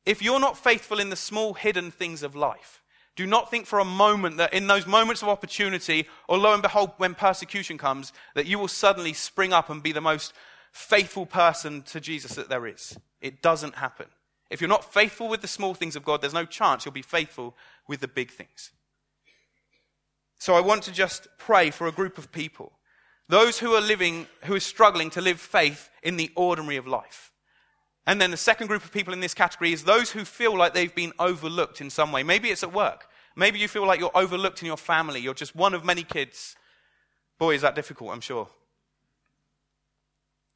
if 0.06 0.22
you're 0.22 0.40
not 0.40 0.58
faithful 0.58 1.00
in 1.00 1.10
the 1.10 1.16
small 1.16 1.54
hidden 1.54 1.92
things 1.92 2.24
of 2.24 2.36
life, 2.36 2.82
do 3.16 3.26
not 3.26 3.50
think 3.50 3.66
for 3.66 3.80
a 3.80 3.86
moment 3.86 4.38
that 4.38 4.54
in 4.54 4.68
those 4.68 4.86
moments 4.86 5.24
of 5.24 5.28
opportunity, 5.28 6.08
or 6.30 6.38
lo 6.38 6.54
and 6.54 6.62
behold, 6.62 6.92
when 6.98 7.16
persecution 7.16 7.78
comes, 7.78 8.14
that 8.36 8.46
you 8.46 8.60
will 8.60 8.68
suddenly 8.68 9.12
spring 9.12 9.52
up 9.52 9.70
and 9.70 9.82
be 9.82 9.92
the 9.92 10.00
most 10.00 10.34
faithful 10.72 11.26
person 11.26 11.82
to 11.82 12.00
Jesus 12.00 12.36
that 12.36 12.48
there 12.48 12.68
is. 12.68 12.96
It 13.20 13.42
doesn't 13.42 13.76
happen. 13.76 14.06
If 14.52 14.62
you're 14.62 14.70
not 14.70 14.94
faithful 14.94 15.28
with 15.28 15.42
the 15.42 15.48
small 15.48 15.74
things 15.74 15.96
of 15.96 16.06
God, 16.06 16.22
there's 16.22 16.34
no 16.34 16.46
chance 16.46 16.86
you'll 16.86 16.94
be 16.94 17.02
faithful 17.02 17.56
with 17.88 18.00
the 18.00 18.08
big 18.08 18.32
things. 18.32 18.72
So 20.40 20.54
I 20.54 20.62
want 20.62 20.84
to 20.84 20.92
just 20.92 21.28
pray 21.40 21.72
for 21.72 21.88
a 21.88 21.92
group 21.92 22.20
of 22.20 22.32
people 22.32 22.74
those 23.30 23.60
who 23.60 23.74
are 23.74 23.82
living, 23.82 24.28
who 24.46 24.56
are 24.56 24.60
struggling 24.60 25.10
to 25.12 25.22
live 25.22 25.40
faith 25.40 25.90
in 26.04 26.18
the 26.18 26.32
ordinary 26.36 26.78
of 26.78 26.88
life. 26.88 27.32
And 28.06 28.22
then 28.22 28.32
the 28.32 28.38
second 28.38 28.68
group 28.68 28.86
of 28.86 28.92
people 28.92 29.14
in 29.14 29.20
this 29.20 29.34
category 29.34 29.74
is 29.74 29.84
those 29.84 30.12
who 30.12 30.24
feel 30.24 30.58
like 30.58 30.74
they've 30.74 30.96
been 30.96 31.12
overlooked 31.20 31.82
in 31.82 31.90
some 31.90 32.14
way. 32.14 32.24
Maybe 32.24 32.50
it's 32.50 32.64
at 32.64 32.74
work. 32.74 33.08
Maybe 33.36 33.60
you 33.60 33.68
feel 33.68 33.86
like 33.86 34.00
you're 34.00 34.16
overlooked 34.16 34.62
in 34.62 34.66
your 34.66 34.78
family. 34.78 35.20
You're 35.20 35.34
just 35.34 35.56
one 35.56 35.74
of 35.74 35.84
many 35.84 36.04
kids. 36.04 36.56
Boy, 37.38 37.56
is 37.56 37.62
that 37.62 37.76
difficult, 37.76 38.12
I'm 38.12 38.22
sure. 38.22 38.48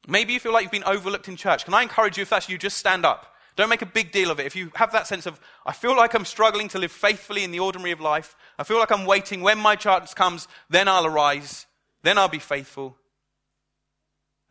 Maybe 0.08 0.32
you 0.32 0.40
feel 0.40 0.52
like 0.52 0.62
you've 0.62 0.72
been 0.72 0.82
overlooked 0.84 1.28
in 1.28 1.36
church. 1.36 1.64
Can 1.64 1.74
I 1.74 1.82
encourage 1.82 2.16
you, 2.16 2.22
if 2.22 2.30
that's 2.30 2.48
you, 2.48 2.58
just 2.58 2.78
stand 2.78 3.04
up. 3.04 3.26
Don't 3.54 3.68
make 3.68 3.82
a 3.82 3.86
big 3.86 4.12
deal 4.12 4.30
of 4.30 4.40
it. 4.40 4.46
If 4.46 4.56
you 4.56 4.72
have 4.74 4.90
that 4.92 5.06
sense 5.06 5.26
of, 5.26 5.38
I 5.66 5.72
feel 5.72 5.94
like 5.94 6.14
I'm 6.14 6.24
struggling 6.24 6.68
to 6.68 6.78
live 6.78 6.90
faithfully 6.90 7.44
in 7.44 7.50
the 7.50 7.60
ordinary 7.60 7.92
of 7.92 8.00
life, 8.00 8.34
I 8.58 8.64
feel 8.64 8.78
like 8.78 8.90
I'm 8.90 9.04
waiting, 9.04 9.42
when 9.42 9.58
my 9.58 9.76
chance 9.76 10.14
comes, 10.14 10.48
then 10.70 10.88
I'll 10.88 11.06
arise. 11.06 11.66
Then 12.02 12.18
I'll 12.18 12.28
be 12.28 12.38
faithful. 12.38 12.96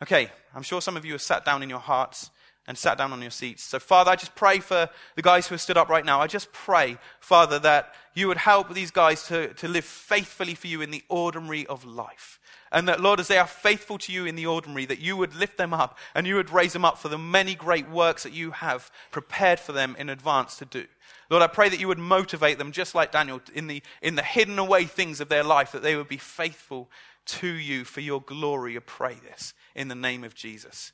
Okay, 0.01 0.29
I'm 0.55 0.63
sure 0.63 0.81
some 0.81 0.97
of 0.97 1.05
you 1.05 1.11
have 1.13 1.21
sat 1.21 1.45
down 1.45 1.61
in 1.61 1.69
your 1.69 1.79
hearts 1.79 2.31
and 2.67 2.77
sat 2.77 2.97
down 2.97 3.11
on 3.11 3.21
your 3.21 3.31
seats. 3.31 3.63
So, 3.63 3.79
Father, 3.79 4.11
I 4.11 4.15
just 4.15 4.35
pray 4.35 4.59
for 4.59 4.89
the 5.15 5.21
guys 5.21 5.47
who 5.47 5.55
have 5.55 5.61
stood 5.61 5.77
up 5.77 5.89
right 5.89 6.05
now. 6.05 6.21
I 6.21 6.27
just 6.27 6.51
pray, 6.53 6.97
Father, 7.19 7.57
that 7.59 7.93
you 8.13 8.27
would 8.27 8.37
help 8.37 8.73
these 8.73 8.91
guys 8.91 9.23
to, 9.27 9.53
to 9.55 9.67
live 9.67 9.85
faithfully 9.85 10.53
for 10.53 10.67
you 10.67 10.81
in 10.81 10.91
the 10.91 11.03
ordinary 11.09 11.65
of 11.67 11.85
life. 11.85 12.39
And 12.71 12.87
that, 12.87 13.01
Lord, 13.01 13.19
as 13.19 13.27
they 13.27 13.37
are 13.37 13.47
faithful 13.47 13.97
to 13.99 14.13
you 14.13 14.25
in 14.25 14.35
the 14.35 14.45
ordinary, 14.45 14.85
that 14.85 14.99
you 14.99 15.17
would 15.17 15.35
lift 15.35 15.57
them 15.57 15.73
up 15.73 15.97
and 16.15 16.25
you 16.25 16.35
would 16.35 16.51
raise 16.51 16.73
them 16.73 16.85
up 16.85 16.97
for 16.97 17.09
the 17.09 17.17
many 17.17 17.55
great 17.55 17.89
works 17.89 18.23
that 18.23 18.33
you 18.33 18.51
have 18.51 18.91
prepared 19.11 19.59
for 19.59 19.71
them 19.73 19.95
in 19.99 20.09
advance 20.09 20.57
to 20.57 20.65
do. 20.65 20.85
Lord, 21.29 21.43
I 21.43 21.47
pray 21.47 21.69
that 21.69 21.79
you 21.79 21.87
would 21.87 21.97
motivate 21.97 22.57
them, 22.57 22.71
just 22.71 22.93
like 22.93 23.11
Daniel, 23.11 23.41
in 23.53 23.67
the, 23.67 23.81
in 24.01 24.15
the 24.15 24.23
hidden 24.23 24.59
away 24.59 24.85
things 24.85 25.19
of 25.19 25.29
their 25.29 25.43
life, 25.43 25.71
that 25.71 25.81
they 25.81 25.95
would 25.95 26.09
be 26.09 26.17
faithful 26.17 26.89
to 27.25 27.47
you 27.47 27.83
for 27.83 28.01
your 28.01 28.21
glory. 28.21 28.75
I 28.75 28.79
pray 28.79 29.15
this 29.23 29.53
in 29.75 29.87
the 29.87 29.95
name 29.95 30.23
of 30.23 30.35
Jesus. 30.35 30.91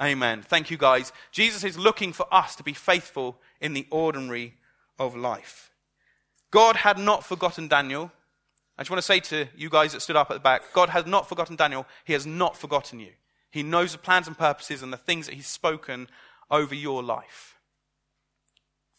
Amen. 0.00 0.42
Thank 0.42 0.70
you, 0.70 0.76
guys. 0.76 1.12
Jesus 1.32 1.64
is 1.64 1.78
looking 1.78 2.12
for 2.12 2.26
us 2.32 2.54
to 2.56 2.62
be 2.62 2.72
faithful 2.72 3.40
in 3.60 3.72
the 3.72 3.86
ordinary 3.90 4.54
of 4.98 5.16
life. 5.16 5.72
God 6.50 6.76
had 6.76 6.98
not 6.98 7.24
forgotten 7.24 7.68
Daniel. 7.68 8.12
I 8.76 8.82
just 8.82 8.90
want 8.90 8.98
to 8.98 9.06
say 9.06 9.20
to 9.20 9.48
you 9.56 9.68
guys 9.68 9.92
that 9.92 10.02
stood 10.02 10.16
up 10.16 10.30
at 10.30 10.34
the 10.34 10.40
back 10.40 10.62
God 10.72 10.88
has 10.90 11.04
not 11.04 11.28
forgotten 11.28 11.56
Daniel. 11.56 11.86
He 12.04 12.12
has 12.12 12.26
not 12.26 12.56
forgotten 12.56 13.00
you. 13.00 13.10
He 13.50 13.62
knows 13.62 13.92
the 13.92 13.98
plans 13.98 14.28
and 14.28 14.38
purposes 14.38 14.82
and 14.82 14.92
the 14.92 14.96
things 14.98 15.26
that 15.26 15.34
He's 15.34 15.46
spoken 15.46 16.08
over 16.50 16.74
your 16.74 17.02
life. 17.02 17.56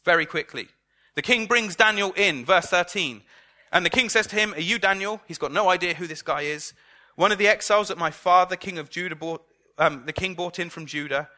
Very 0.04 0.26
quickly. 0.26 0.68
The 1.16 1.22
king 1.22 1.46
brings 1.48 1.76
Daniel 1.76 2.14
in, 2.14 2.46
verse 2.46 2.68
13. 2.68 3.22
And 3.72 3.86
the 3.86 3.90
king 3.90 4.10
says 4.10 4.28
to 4.28 4.36
him, 4.36 4.54
Are 4.54 4.60
you 4.60 4.80
Daniel? 4.80 5.22
He's 5.28 5.38
got 5.38 5.52
no 5.52 5.70
idea 5.70 5.94
who 5.94 6.08
this 6.08 6.22
guy 6.22 6.42
is. 6.42 6.74
One 7.16 7.32
of 7.32 7.38
the 7.38 7.48
exiles 7.48 7.90
that 7.90 7.98
my 7.98 8.12
father, 8.12 8.56
king 8.56 8.78
of 8.78 8.90
Judah, 8.90 9.16
bought, 9.16 9.44
um, 9.78 10.04
the 10.06 10.14
king 10.14 10.36
brought 10.36 10.60
in 10.60 10.70
from 10.70 10.86
Judah. 10.86 11.30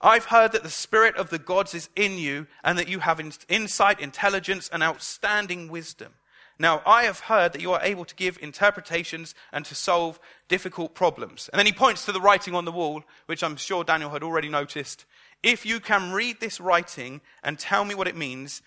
I've 0.00 0.26
heard 0.26 0.52
that 0.52 0.62
the 0.62 0.70
spirit 0.70 1.16
of 1.16 1.30
the 1.30 1.38
gods 1.38 1.74
is 1.74 1.88
in 1.96 2.18
you 2.18 2.46
and 2.62 2.78
that 2.78 2.88
you 2.88 3.00
have 3.00 3.20
insight, 3.48 4.00
intelligence, 4.00 4.68
and 4.72 4.82
outstanding 4.82 5.68
wisdom. 5.68 6.14
Now, 6.58 6.80
I 6.86 7.04
have 7.04 7.20
heard 7.20 7.52
that 7.52 7.60
you 7.60 7.72
are 7.72 7.82
able 7.82 8.06
to 8.06 8.14
give 8.14 8.38
interpretations 8.40 9.34
and 9.52 9.64
to 9.66 9.74
solve 9.74 10.18
difficult 10.48 10.94
problems. 10.94 11.50
And 11.52 11.58
then 11.58 11.66
he 11.66 11.72
points 11.72 12.06
to 12.06 12.12
the 12.12 12.20
writing 12.20 12.54
on 12.54 12.64
the 12.64 12.72
wall, 12.72 13.02
which 13.26 13.42
I'm 13.42 13.56
sure 13.56 13.84
Daniel 13.84 14.10
had 14.10 14.22
already 14.22 14.48
noticed. 14.48 15.04
If 15.42 15.66
you 15.66 15.80
can 15.80 16.12
read 16.12 16.40
this 16.40 16.60
writing 16.60 17.20
and 17.42 17.58
tell 17.58 17.84
me 17.84 17.94
what 17.94 18.08
it 18.08 18.16
means, 18.16 18.62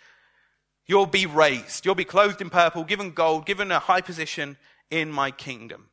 You'll 0.89 1.05
be 1.05 1.27
raised. 1.27 1.85
You'll 1.85 1.93
be 1.93 2.03
clothed 2.03 2.41
in 2.41 2.49
purple, 2.49 2.83
given 2.83 3.11
gold, 3.11 3.45
given 3.45 3.71
a 3.71 3.77
high 3.77 4.01
position 4.01 4.57
in 4.89 5.11
my 5.11 5.29
kingdom. 5.29 5.89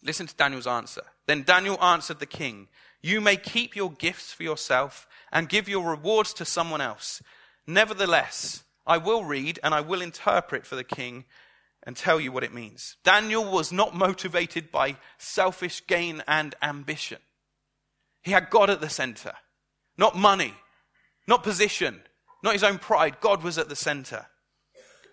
Listen 0.00 0.28
to 0.28 0.36
Daniel's 0.36 0.68
answer. 0.68 1.02
Then 1.26 1.42
Daniel 1.42 1.76
answered 1.82 2.20
the 2.20 2.26
king, 2.26 2.68
You 3.02 3.20
may 3.20 3.36
keep 3.36 3.74
your 3.74 3.90
gifts 3.90 4.32
for 4.32 4.44
yourself 4.44 5.08
and 5.32 5.48
give 5.48 5.68
your 5.68 5.90
rewards 5.90 6.32
to 6.34 6.44
someone 6.44 6.80
else. 6.80 7.20
Nevertheless, 7.66 8.62
I 8.86 8.96
will 8.96 9.24
read 9.24 9.58
and 9.64 9.74
I 9.74 9.80
will 9.80 10.00
interpret 10.00 10.66
for 10.66 10.76
the 10.76 10.84
king 10.84 11.24
and 11.82 11.96
tell 11.96 12.20
you 12.20 12.30
what 12.30 12.44
it 12.44 12.54
means. 12.54 12.96
Daniel 13.02 13.44
was 13.44 13.72
not 13.72 13.92
motivated 13.92 14.70
by 14.70 14.98
selfish 15.18 15.84
gain 15.88 16.22
and 16.28 16.54
ambition. 16.62 17.18
He 18.22 18.30
had 18.30 18.50
God 18.50 18.70
at 18.70 18.80
the 18.80 18.88
center, 18.88 19.32
not 19.98 20.14
money, 20.14 20.54
not 21.26 21.42
position, 21.42 22.02
not 22.42 22.54
his 22.54 22.64
own 22.64 22.78
pride. 22.78 23.20
God 23.20 23.42
was 23.42 23.58
at 23.58 23.68
the 23.68 23.76
center. 23.76 24.26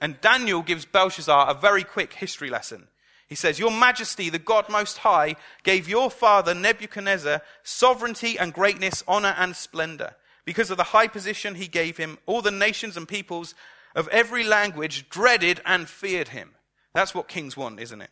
And 0.01 0.21
Daniel 0.21 0.61
gives 0.61 0.85
Belshazzar 0.85 1.49
a 1.49 1.53
very 1.53 1.83
quick 1.83 2.13
history 2.13 2.49
lesson. 2.49 2.87
He 3.27 3.35
says, 3.35 3.59
Your 3.59 3.71
Majesty, 3.71 4.29
the 4.29 4.39
God 4.39 4.69
Most 4.69 4.99
High, 4.99 5.35
gave 5.63 5.87
your 5.87 6.09
father 6.09 6.55
Nebuchadnezzar 6.55 7.41
sovereignty 7.63 8.39
and 8.39 8.53
greatness, 8.53 9.03
honor 9.07 9.35
and 9.37 9.55
splendor. 9.55 10.15
Because 10.45 10.71
of 10.71 10.77
the 10.77 10.83
high 10.83 11.07
position 11.07 11.55
he 11.55 11.67
gave 11.67 11.97
him, 11.97 12.17
all 12.25 12.41
the 12.41 12.49
nations 12.49 12.97
and 12.97 13.07
peoples 13.07 13.53
of 13.95 14.07
every 14.07 14.43
language 14.43 15.09
dreaded 15.09 15.61
and 15.65 15.87
feared 15.87 16.29
him. 16.29 16.55
That's 16.93 17.13
what 17.13 17.27
kings 17.27 17.55
want, 17.55 17.79
isn't 17.79 18.01
it? 18.01 18.09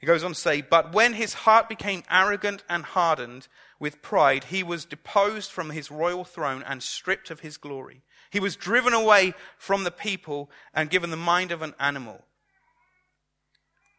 He 0.00 0.06
goes 0.06 0.24
on 0.24 0.32
to 0.32 0.38
say, 0.38 0.62
But 0.62 0.92
when 0.94 1.12
his 1.12 1.34
heart 1.34 1.68
became 1.68 2.02
arrogant 2.10 2.64
and 2.68 2.84
hardened 2.84 3.48
with 3.78 4.02
pride, 4.02 4.44
he 4.44 4.62
was 4.62 4.86
deposed 4.86 5.50
from 5.50 5.70
his 5.70 5.90
royal 5.90 6.24
throne 6.24 6.64
and 6.66 6.82
stripped 6.82 7.30
of 7.30 7.40
his 7.40 7.58
glory. 7.58 8.02
He 8.30 8.40
was 8.40 8.56
driven 8.56 8.94
away 8.94 9.34
from 9.58 9.84
the 9.84 9.90
people 9.90 10.50
and 10.72 10.88
given 10.88 11.10
the 11.10 11.16
mind 11.16 11.52
of 11.52 11.60
an 11.62 11.74
animal. 11.78 12.24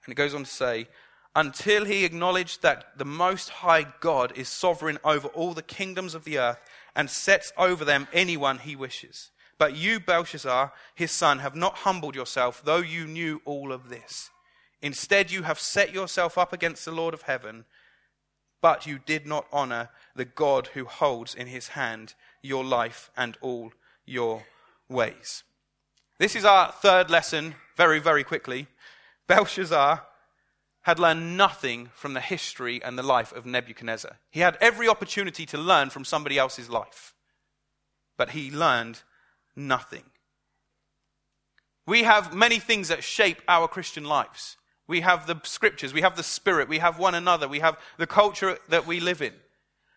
And 0.05 0.11
it 0.11 0.15
goes 0.15 0.33
on 0.33 0.43
to 0.43 0.49
say, 0.49 0.87
until 1.35 1.85
he 1.85 2.03
acknowledged 2.03 2.61
that 2.61 2.97
the 2.97 3.05
Most 3.05 3.49
High 3.49 3.85
God 3.99 4.33
is 4.35 4.49
sovereign 4.49 4.97
over 5.03 5.27
all 5.29 5.53
the 5.53 5.61
kingdoms 5.61 6.15
of 6.15 6.23
the 6.23 6.39
earth 6.39 6.65
and 6.95 7.09
sets 7.09 7.53
over 7.57 7.85
them 7.85 8.07
anyone 8.11 8.57
he 8.57 8.75
wishes. 8.75 9.31
But 9.57 9.75
you, 9.75 9.99
Belshazzar, 9.99 10.73
his 10.95 11.11
son, 11.11 11.39
have 11.39 11.55
not 11.55 11.77
humbled 11.77 12.15
yourself, 12.15 12.61
though 12.65 12.77
you 12.77 13.05
knew 13.05 13.41
all 13.45 13.71
of 13.71 13.89
this. 13.89 14.29
Instead, 14.81 15.31
you 15.31 15.43
have 15.43 15.59
set 15.59 15.93
yourself 15.93 16.37
up 16.37 16.53
against 16.53 16.85
the 16.85 16.91
Lord 16.91 17.13
of 17.13 17.23
heaven, 17.23 17.65
but 18.61 18.85
you 18.85 18.99
did 18.99 19.25
not 19.25 19.45
honor 19.51 19.89
the 20.15 20.25
God 20.25 20.67
who 20.67 20.85
holds 20.85 21.35
in 21.35 21.47
his 21.47 21.69
hand 21.69 22.13
your 22.41 22.63
life 22.63 23.11
and 23.15 23.37
all 23.41 23.73
your 24.05 24.43
ways. 24.89 25.43
This 26.17 26.35
is 26.35 26.45
our 26.45 26.71
third 26.71 27.09
lesson, 27.09 27.55
very, 27.75 27.99
very 27.99 28.23
quickly. 28.23 28.67
Belshazzar 29.27 30.03
had 30.81 30.99
learned 30.99 31.37
nothing 31.37 31.89
from 31.93 32.13
the 32.13 32.21
history 32.21 32.81
and 32.83 32.97
the 32.97 33.03
life 33.03 33.31
of 33.33 33.45
Nebuchadnezzar. 33.45 34.17
He 34.31 34.39
had 34.39 34.57
every 34.59 34.87
opportunity 34.87 35.45
to 35.47 35.57
learn 35.57 35.89
from 35.89 36.05
somebody 36.05 36.37
else's 36.37 36.69
life, 36.69 37.13
but 38.17 38.31
he 38.31 38.51
learned 38.51 39.01
nothing. 39.55 40.03
We 41.85 42.03
have 42.03 42.35
many 42.35 42.59
things 42.59 42.87
that 42.87 43.03
shape 43.03 43.41
our 43.47 43.67
Christian 43.67 44.05
lives. 44.05 44.57
We 44.87 45.01
have 45.01 45.27
the 45.27 45.39
scriptures, 45.43 45.93
we 45.93 46.01
have 46.01 46.17
the 46.17 46.23
spirit, 46.23 46.67
we 46.67 46.79
have 46.79 46.99
one 46.99 47.15
another, 47.15 47.47
we 47.47 47.59
have 47.59 47.77
the 47.97 48.07
culture 48.07 48.57
that 48.69 48.85
we 48.85 48.99
live 48.99 49.21
in. 49.21 49.33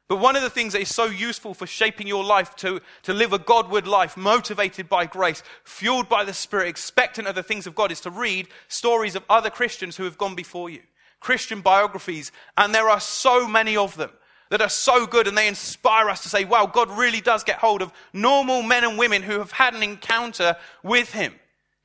But 0.07 0.17
one 0.17 0.37
of 0.37 0.43
the 0.43 0.51
things 0.51 0.75
that 0.75 0.83
is 0.83 0.95
so 0.95 1.07
useful 1.07 1.55
for 1.55 1.67
shaping 1.67 2.07
your 2.07 2.25
life 2.25 2.55
to, 2.57 2.81
to 3.05 3.15
live 3.15 3.33
a 3.33 3.39
Godward 3.39 3.87
life, 3.87 4.17
motivated 4.17 4.89
by 4.89 5.07
grace, 5.07 5.43
fueled 5.65 6.11
by 6.11 6.25
the 6.25 6.35
Spirit, 6.35 6.69
expectant 6.69 7.27
of 7.27 7.35
the 7.35 7.43
things 7.43 7.67
of 7.67 7.75
God, 7.75 7.91
is 7.91 8.03
to 8.03 8.11
read 8.11 8.49
stories 8.69 9.17
of 9.17 9.25
other 9.31 9.49
Christians 9.49 9.97
who 9.97 10.05
have 10.05 10.19
gone 10.19 10.35
before 10.35 10.69
you. 10.69 10.81
Christian 11.21 11.63
biographies, 11.63 12.33
and 12.59 12.75
there 12.75 12.91
are 12.91 13.01
so 13.01 13.49
many 13.49 13.79
of 13.79 13.97
them 13.97 14.11
that 14.51 14.61
are 14.61 14.69
so 14.69 15.07
good 15.07 15.27
and 15.27 15.37
they 15.37 15.49
inspire 15.49 16.11
us 16.11 16.23
to 16.23 16.29
say, 16.29 16.45
wow, 16.45 16.67
God 16.67 16.91
really 16.91 17.23
does 17.23 17.43
get 17.43 17.59
hold 17.59 17.81
of 17.81 17.91
normal 18.13 18.63
men 18.63 18.85
and 18.85 18.99
women 18.99 19.23
who 19.23 19.39
have 19.39 19.53
had 19.53 19.75
an 19.75 19.83
encounter 19.83 20.57
with 20.83 21.13
Him, 21.13 21.35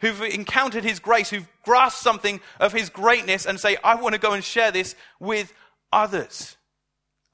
who've 0.02 0.22
encountered 0.22 0.84
His 0.84 1.00
grace, 1.00 1.30
who've 1.30 1.48
grasped 1.64 2.02
something 2.02 2.42
of 2.60 2.74
His 2.74 2.90
greatness 2.90 3.46
and 3.46 3.60
say, 3.60 3.78
I 3.84 3.96
want 3.96 4.14
to 4.16 4.20
go 4.20 4.34
and 4.34 4.44
share 4.44 4.72
this 4.72 4.96
with 5.20 5.54
others. 5.92 6.58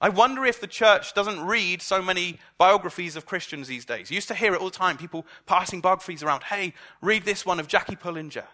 I 0.02 0.10
wonder 0.10 0.46
if 0.46 0.60
the 0.60 0.68
church 0.68 1.14
doesn't 1.14 1.46
read 1.46 1.82
so 1.82 2.02
many 2.02 2.38
biographies 2.58 3.16
of 3.16 3.26
Christians 3.26 3.68
these 3.68 3.86
days. 3.86 4.12
You 4.12 4.16
used 4.16 4.28
to 4.28 4.36
hear 4.36 4.54
it 4.54 4.60
all 4.60 4.70
the 4.70 4.76
time, 4.76 4.98
people 4.98 5.26
passing 5.46 5.82
biographies 5.82 6.22
around. 6.22 6.44
Hey, 6.44 6.74
read 7.02 7.24
this 7.24 7.46
one 7.46 7.60
of 7.60 7.68
Jackie 7.68 7.96
Pullinger. 7.96 8.46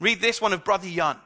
Read 0.00 0.20
this 0.20 0.40
one 0.40 0.52
of 0.52 0.64
Brother 0.64 0.88
Yun. 0.88 1.18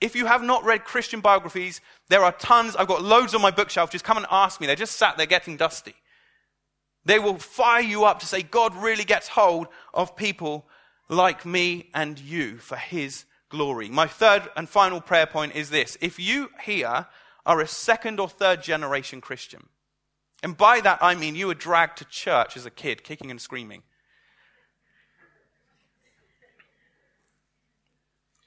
If 0.00 0.14
you 0.14 0.26
have 0.26 0.42
not 0.42 0.64
read 0.64 0.84
Christian 0.84 1.20
biographies, 1.20 1.80
there 2.08 2.22
are 2.22 2.32
tons. 2.32 2.76
I've 2.76 2.88
got 2.88 3.02
loads 3.02 3.34
on 3.34 3.42
my 3.42 3.50
bookshelf. 3.50 3.90
Just 3.90 4.04
come 4.04 4.16
and 4.16 4.26
ask 4.30 4.60
me. 4.60 4.66
They're 4.66 4.76
just 4.76 4.96
sat 4.96 5.16
there 5.16 5.26
getting 5.26 5.56
dusty. 5.56 5.94
They 7.06 7.20
will 7.20 7.38
fire 7.38 7.82
you 7.82 8.04
up 8.04 8.18
to 8.18 8.26
say 8.26 8.42
God 8.42 8.74
really 8.74 9.04
gets 9.04 9.28
hold 9.28 9.68
of 9.94 10.16
people 10.16 10.66
like 11.08 11.46
me 11.46 11.88
and 11.94 12.18
you 12.18 12.58
for 12.58 12.74
his 12.76 13.26
glory. 13.48 13.88
My 13.88 14.08
third 14.08 14.42
and 14.56 14.68
final 14.68 15.00
prayer 15.00 15.26
point 15.26 15.54
is 15.54 15.70
this. 15.70 15.96
If 16.00 16.18
you 16.18 16.50
here 16.64 17.06
are 17.46 17.60
a 17.60 17.68
second 17.68 18.18
or 18.18 18.28
third 18.28 18.60
generation 18.60 19.20
Christian, 19.20 19.68
and 20.42 20.56
by 20.56 20.80
that 20.80 20.98
I 21.00 21.14
mean 21.14 21.36
you 21.36 21.46
were 21.46 21.54
dragged 21.54 21.98
to 21.98 22.04
church 22.06 22.56
as 22.56 22.66
a 22.66 22.70
kid, 22.70 23.04
kicking 23.04 23.30
and 23.30 23.40
screaming. 23.40 23.84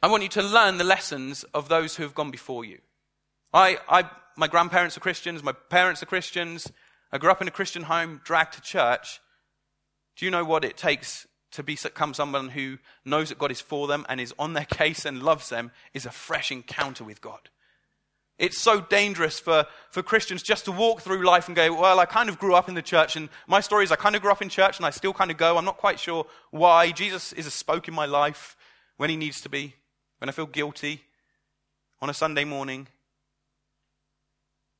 I 0.03 0.07
want 0.07 0.23
you 0.23 0.29
to 0.29 0.43
learn 0.43 0.77
the 0.77 0.83
lessons 0.83 1.45
of 1.53 1.69
those 1.69 1.95
who 1.95 2.03
have 2.03 2.13
gone 2.13 2.29
before 2.29 2.65
you. 2.65 2.79
I, 3.53 3.77
I, 3.87 4.09
my 4.35 4.47
grandparents 4.47 4.97
are 4.97 5.01
Christians, 5.01 5.43
my 5.43 5.53
parents 5.53 6.03
are 6.03 6.07
Christians. 6.07 6.69
I 7.11 7.17
grew 7.17 7.31
up 7.31 7.41
in 7.41 7.47
a 7.47 7.51
Christian 7.51 7.83
home, 7.83 8.21
dragged 8.23 8.53
to 8.53 8.61
church. 8.61 9.19
Do 10.15 10.25
you 10.25 10.31
know 10.31 10.43
what 10.43 10.63
it 10.63 10.77
takes 10.77 11.27
to 11.51 11.63
become 11.63 12.13
someone 12.13 12.49
who 12.49 12.77
knows 13.03 13.29
that 13.29 13.39
God 13.39 13.51
is 13.51 13.61
for 13.61 13.87
them 13.87 14.05
and 14.07 14.21
is 14.21 14.33
on 14.37 14.53
their 14.53 14.65
case 14.69 15.05
and 15.05 15.23
loves 15.23 15.49
them? 15.49 15.71
Is 15.93 16.05
a 16.05 16.11
fresh 16.11 16.51
encounter 16.51 17.03
with 17.03 17.21
God. 17.21 17.49
It's 18.37 18.57
so 18.57 18.79
dangerous 18.79 19.37
for, 19.37 19.65
for 19.91 20.01
Christians 20.01 20.41
just 20.41 20.63
to 20.65 20.71
walk 20.71 21.01
through 21.01 21.25
life 21.25 21.47
and 21.47 21.55
go, 21.55 21.73
well, 21.73 21.99
I 21.99 22.05
kind 22.05 22.29
of 22.29 22.39
grew 22.39 22.55
up 22.55 22.69
in 22.69 22.75
the 22.75 22.81
church, 22.81 23.17
and 23.17 23.27
my 23.47 23.59
story 23.59 23.83
is 23.83 23.91
I 23.91 23.97
kind 23.97 24.15
of 24.15 24.21
grew 24.21 24.31
up 24.31 24.41
in 24.41 24.47
church 24.47 24.77
and 24.77 24.85
I 24.85 24.91
still 24.91 25.11
kind 25.11 25.29
of 25.29 25.35
go. 25.35 25.57
I'm 25.57 25.65
not 25.65 25.77
quite 25.77 25.99
sure 25.99 26.25
why. 26.51 26.91
Jesus 26.91 27.33
is 27.33 27.45
a 27.45 27.51
spoke 27.51 27.89
in 27.89 27.93
my 27.93 28.05
life 28.05 28.55
when 28.95 29.09
he 29.09 29.17
needs 29.17 29.41
to 29.41 29.49
be 29.49 29.75
when 30.19 30.29
I 30.29 30.31
feel 30.31 30.45
guilty 30.45 31.01
on 32.01 32.09
a 32.09 32.13
Sunday 32.13 32.45
morning. 32.45 32.87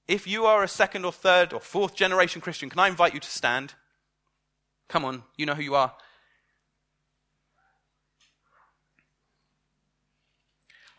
If 0.10 0.26
you 0.26 0.48
are 0.48 0.64
a 0.64 0.68
second 0.68 1.06
or 1.06 1.12
third 1.12 1.54
or 1.54 1.60
fourth 1.60 1.94
generation 1.94 2.42
Christian, 2.42 2.68
can 2.68 2.80
I 2.80 2.88
invite 2.88 3.14
you 3.14 3.20
to 3.20 3.30
stand? 3.30 3.76
Come 4.88 5.06
on, 5.06 5.22
you 5.38 5.46
know 5.46 5.54
who 5.54 5.62
you 5.62 5.76
are. 5.76 5.94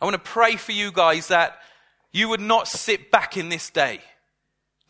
I 0.01 0.05
want 0.05 0.15
to 0.15 0.21
pray 0.21 0.55
for 0.55 0.71
you 0.71 0.93
guys 0.93 1.27
that 1.27 1.59
you 2.13 2.29
would 2.29 2.41
not 2.41 2.69
sit 2.69 3.11
back 3.11 3.37
in 3.37 3.49
this 3.49 3.69
day. 3.69 4.01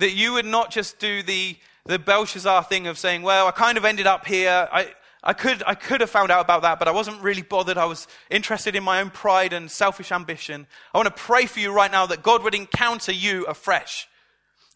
That 0.01 0.11
you 0.11 0.35
would 0.35 0.45
not 0.45 0.71
just 0.71 0.99
do 0.99 1.23
the, 1.23 1.57
the 1.87 1.99
Belshazzar 1.99 2.65
thing 2.65 2.89
of 2.89 2.99
saying, 2.99 3.23
well, 3.23 3.47
I 3.47 3.53
kind 3.53 3.79
of 3.79 3.87
ended 3.87 4.07
up 4.07 4.27
here. 4.27 4.69
I, 4.71 4.93
I 5.23 5.33
could, 5.33 5.63
I 5.67 5.75
could 5.75 6.03
have 6.03 6.11
found 6.11 6.31
out 6.31 6.43
about 6.43 6.61
that, 6.61 6.79
but 6.79 6.89
I 6.89 6.93
wasn't 6.93 7.23
really 7.23 7.41
bothered. 7.41 7.79
I 7.79 7.87
was 7.87 8.07
interested 8.29 8.77
in 8.77 8.85
my 8.85 9.01
own 9.01 9.09
pride 9.09 9.55
and 9.55 9.71
selfish 9.71 10.13
ambition. 10.13 10.67
I 10.93 10.99
want 10.99 11.07
to 11.07 11.23
pray 11.23 11.47
for 11.47 11.61
you 11.61 11.73
right 11.73 11.91
now 11.91 12.05
that 12.05 12.23
God 12.23 12.43
would 12.43 12.55
encounter 12.55 13.13
you 13.13 13.47
afresh. 13.47 14.09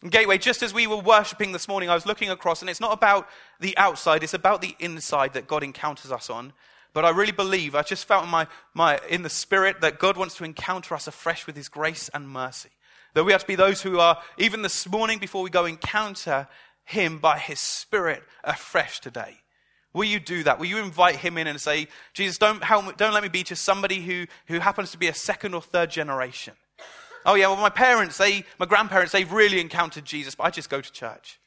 In 0.03 0.09
Gateway, 0.09 0.37
just 0.37 0.61
as 0.61 0.73
we 0.73 0.87
were 0.87 0.97
worshiping 0.97 1.51
this 1.51 1.67
morning, 1.67 1.89
I 1.89 1.95
was 1.95 2.05
looking 2.05 2.29
across, 2.29 2.61
and 2.61 2.69
it's 2.69 2.81
not 2.81 2.93
about 2.93 3.27
the 3.59 3.77
outside, 3.77 4.23
it's 4.23 4.33
about 4.33 4.61
the 4.61 4.75
inside 4.79 5.33
that 5.33 5.47
God 5.47 5.63
encounters 5.63 6.11
us 6.11 6.29
on. 6.29 6.53
But 6.93 7.05
I 7.05 7.09
really 7.09 7.31
believe, 7.31 7.75
I 7.75 7.81
just 7.81 8.05
felt 8.05 8.23
in, 8.23 8.29
my, 8.29 8.47
my, 8.73 8.99
in 9.09 9.23
the 9.23 9.29
spirit 9.29 9.81
that 9.81 9.99
God 9.99 10.15
wants 10.15 10.35
to 10.35 10.43
encounter 10.43 10.95
us 10.95 11.07
afresh 11.07 11.45
with 11.45 11.55
his 11.55 11.67
grace 11.67 12.09
and 12.13 12.29
mercy. 12.29 12.69
That 13.13 13.23
we 13.23 13.31
have 13.31 13.41
to 13.41 13.47
be 13.47 13.55
those 13.55 13.81
who 13.81 13.99
are, 13.99 14.17
even 14.37 14.61
this 14.61 14.87
morning 14.87 15.19
before 15.19 15.41
we 15.41 15.49
go, 15.49 15.65
encounter 15.65 16.47
him 16.83 17.17
by 17.19 17.37
his 17.37 17.59
spirit 17.59 18.23
afresh 18.43 18.99
today. 18.99 19.37
Will 19.93 20.05
you 20.05 20.19
do 20.19 20.43
that? 20.43 20.59
Will 20.59 20.67
you 20.67 20.77
invite 20.77 21.15
him 21.15 21.37
in 21.37 21.47
and 21.47 21.59
say, 21.59 21.87
Jesus, 22.13 22.37
don't, 22.37 22.63
help, 22.63 22.97
don't 22.97 23.13
let 23.13 23.23
me 23.23 23.29
be 23.29 23.43
just 23.43 23.63
somebody 23.63 24.01
who, 24.01 24.25
who 24.47 24.59
happens 24.59 24.91
to 24.91 24.97
be 24.97 25.07
a 25.07 25.13
second 25.13 25.53
or 25.53 25.61
third 25.61 25.89
generation? 25.89 26.53
Oh, 27.25 27.33
yeah, 27.33 27.47
well, 27.47 27.57
my 27.57 27.69
parents, 27.69 28.17
they, 28.17 28.45
my 28.59 28.67
grandparents, 28.67 29.11
they've 29.11 29.31
really 29.31 29.59
encountered 29.59 30.05
Jesus, 30.05 30.35
but 30.35 30.43
I 30.43 30.51
just 30.51 30.69
go 30.69 30.79
to 30.79 30.91
church. 30.91 31.39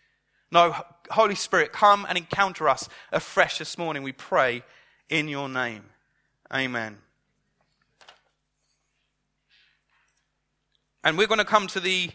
No, 0.50 0.74
Holy 1.10 1.34
Spirit, 1.34 1.72
come 1.72 2.04
and 2.08 2.18
encounter 2.18 2.68
us 2.68 2.88
afresh 3.12 3.58
this 3.58 3.78
morning, 3.78 4.02
we 4.02 4.12
pray 4.12 4.64
in 5.08 5.28
your 5.28 5.48
name. 5.48 5.84
Amen. 6.52 6.98
And 11.04 11.16
we're 11.16 11.26
going 11.26 11.38
to 11.38 11.44
come 11.44 11.68
to 11.68 11.80
the 11.80 12.10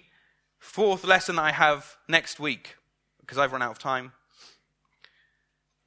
fourth 0.59 1.05
lesson 1.05 1.39
I 1.39 1.51
have 1.51 1.95
next 2.07 2.39
week 2.39 2.75
because 3.21 3.37
I've 3.37 3.53
run 3.53 3.61
out 3.61 3.71
of 3.71 3.79
time. 3.79 4.11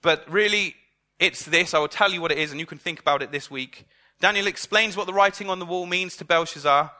But 0.00 0.30
really, 0.30 0.76
it's 1.18 1.44
this. 1.44 1.74
I 1.74 1.78
will 1.78 1.88
tell 1.88 2.12
you 2.12 2.20
what 2.20 2.32
it 2.32 2.38
is, 2.38 2.52
and 2.52 2.60
you 2.60 2.66
can 2.66 2.78
think 2.78 3.00
about 3.00 3.22
it 3.22 3.32
this 3.32 3.50
week. 3.50 3.86
Daniel 4.20 4.46
explains 4.46 4.96
what 4.96 5.06
the 5.06 5.12
writing 5.12 5.50
on 5.50 5.58
the 5.58 5.66
wall 5.66 5.84
means 5.84 6.16
to 6.16 6.24
Belshazzar. 6.24 6.90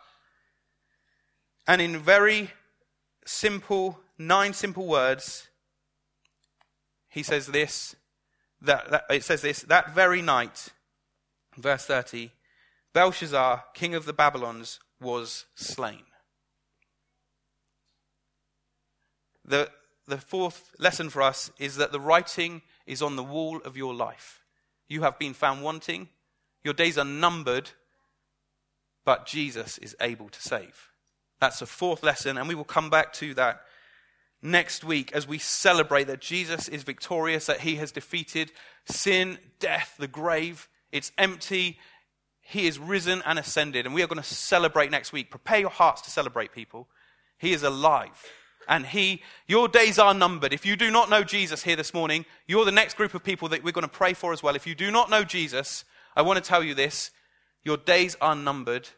And 1.66 1.83
in 1.83 1.98
very 1.98 2.50
simple, 3.24 3.98
nine 4.18 4.52
simple 4.52 4.87
words, 4.87 5.48
he 7.09 7.22
says 7.22 7.46
this. 7.46 7.96
That, 8.62 8.90
that, 8.90 9.05
it 9.11 9.22
says 9.22 9.42
this 9.42 9.61
that 9.62 9.94
very 9.94 10.22
night, 10.22 10.70
verse 11.57 11.85
30, 11.85 12.31
Belshazzar, 12.94 13.64
king 13.74 13.94
of 13.94 14.07
the 14.07 14.12
Babylons, 14.12 14.81
was 15.00 15.44
slain. 15.55 16.05
The, 19.44 19.70
the 20.07 20.18
fourth 20.18 20.72
lesson 20.79 21.11
for 21.11 21.22
us 21.22 21.50
is 21.59 21.76
that 21.76 21.92
the 21.92 22.00
writing 22.00 22.62
is 22.87 23.02
on 23.02 23.16
the 23.16 23.22
wall 23.22 23.61
of 23.64 23.76
your 23.76 23.94
life. 23.94 24.42
You 24.88 25.02
have 25.02 25.18
been 25.18 25.35
found 25.35 25.62
wanting, 25.62 26.09
your 26.64 26.74
days 26.74 26.96
are 26.96 27.05
numbered, 27.05 27.70
but 29.05 29.26
Jesus 29.26 29.79
is 29.79 29.94
able 30.00 30.29
to 30.29 30.40
save. 30.40 30.90
That's 31.40 31.59
the 31.59 31.66
fourth 31.66 32.03
lesson, 32.03 32.38
and 32.38 32.49
we 32.49 32.55
will 32.55 32.64
come 32.64 32.90
back 32.90 33.12
to 33.14 33.35
that 33.35 33.62
next 34.42 34.85
week 34.85 35.12
as 35.12 35.27
we 35.27 35.38
celebrate 35.38 36.05
that 36.05 36.20
Jesus 36.20 36.68
is 36.68 36.83
victorious, 36.83 37.46
that 37.46 37.61
he 37.61 37.77
has 37.77 37.92
defeated 37.92 38.53
sin, 38.87 39.38
death, 39.59 39.94
the 39.99 40.09
grave. 40.09 40.68
It's 40.92 41.12
empty. 41.18 41.79
He 42.40 42.66
is 42.66 42.79
risen 42.79 43.22
and 43.27 43.38
ascended, 43.38 43.87
and 43.87 43.94
we 43.94 44.03
are 44.03 44.07
going 44.07 44.22
to 44.22 44.29
celebrate 44.29 44.90
next 44.90 45.12
week. 45.12 45.31
Prepare 45.31 45.61
your 45.61 45.70
hearts 45.70 46.03
to 46.03 46.11
celebrate, 46.11 46.53
people. 46.53 46.88
He 47.38 47.53
is 47.53 47.62
alive. 47.62 48.25
And 48.68 48.87
he, 48.87 49.22
your 49.46 49.68
days 49.68 49.99
are 49.99 50.14
numbered. 50.14 50.53
If 50.53 50.66
you 50.66 50.77
do 50.77 50.90
not 50.90 51.11
know 51.11 51.22
Jesus 51.22 51.62
here 51.62 51.77
this 51.77 51.94
morning, 51.94 52.25
you're 52.46 52.64
the 52.64 52.72
next 52.72 52.96
group 52.96 53.14
of 53.14 53.22
people 53.22 53.49
that 53.49 53.62
we're 53.62 53.72
going 53.72 53.83
to 53.83 53.88
pray 53.88 54.12
for 54.12 54.33
as 54.33 54.42
well. 54.42 54.57
If 54.57 54.66
you 54.66 54.75
do 54.75 54.90
not 54.90 55.11
know 55.11 55.22
Jesus, 55.22 55.85
I 56.16 56.22
want 56.22 56.42
to 56.42 56.49
tell 56.49 56.64
you 56.64 56.75
this 56.75 57.11
your 57.62 57.77
days 57.77 58.16
are 58.20 58.35
numbered. 58.35 58.88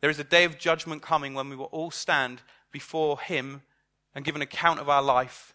There 0.00 0.10
is 0.10 0.18
a 0.18 0.24
day 0.24 0.44
of 0.44 0.58
judgment 0.58 1.02
coming 1.02 1.34
when 1.34 1.48
we 1.48 1.56
will 1.56 1.66
all 1.66 1.90
stand 1.90 2.42
before 2.72 3.20
him 3.20 3.62
and 4.14 4.24
give 4.24 4.36
an 4.36 4.42
account 4.42 4.80
of 4.80 4.88
our 4.88 5.02
life. 5.02 5.54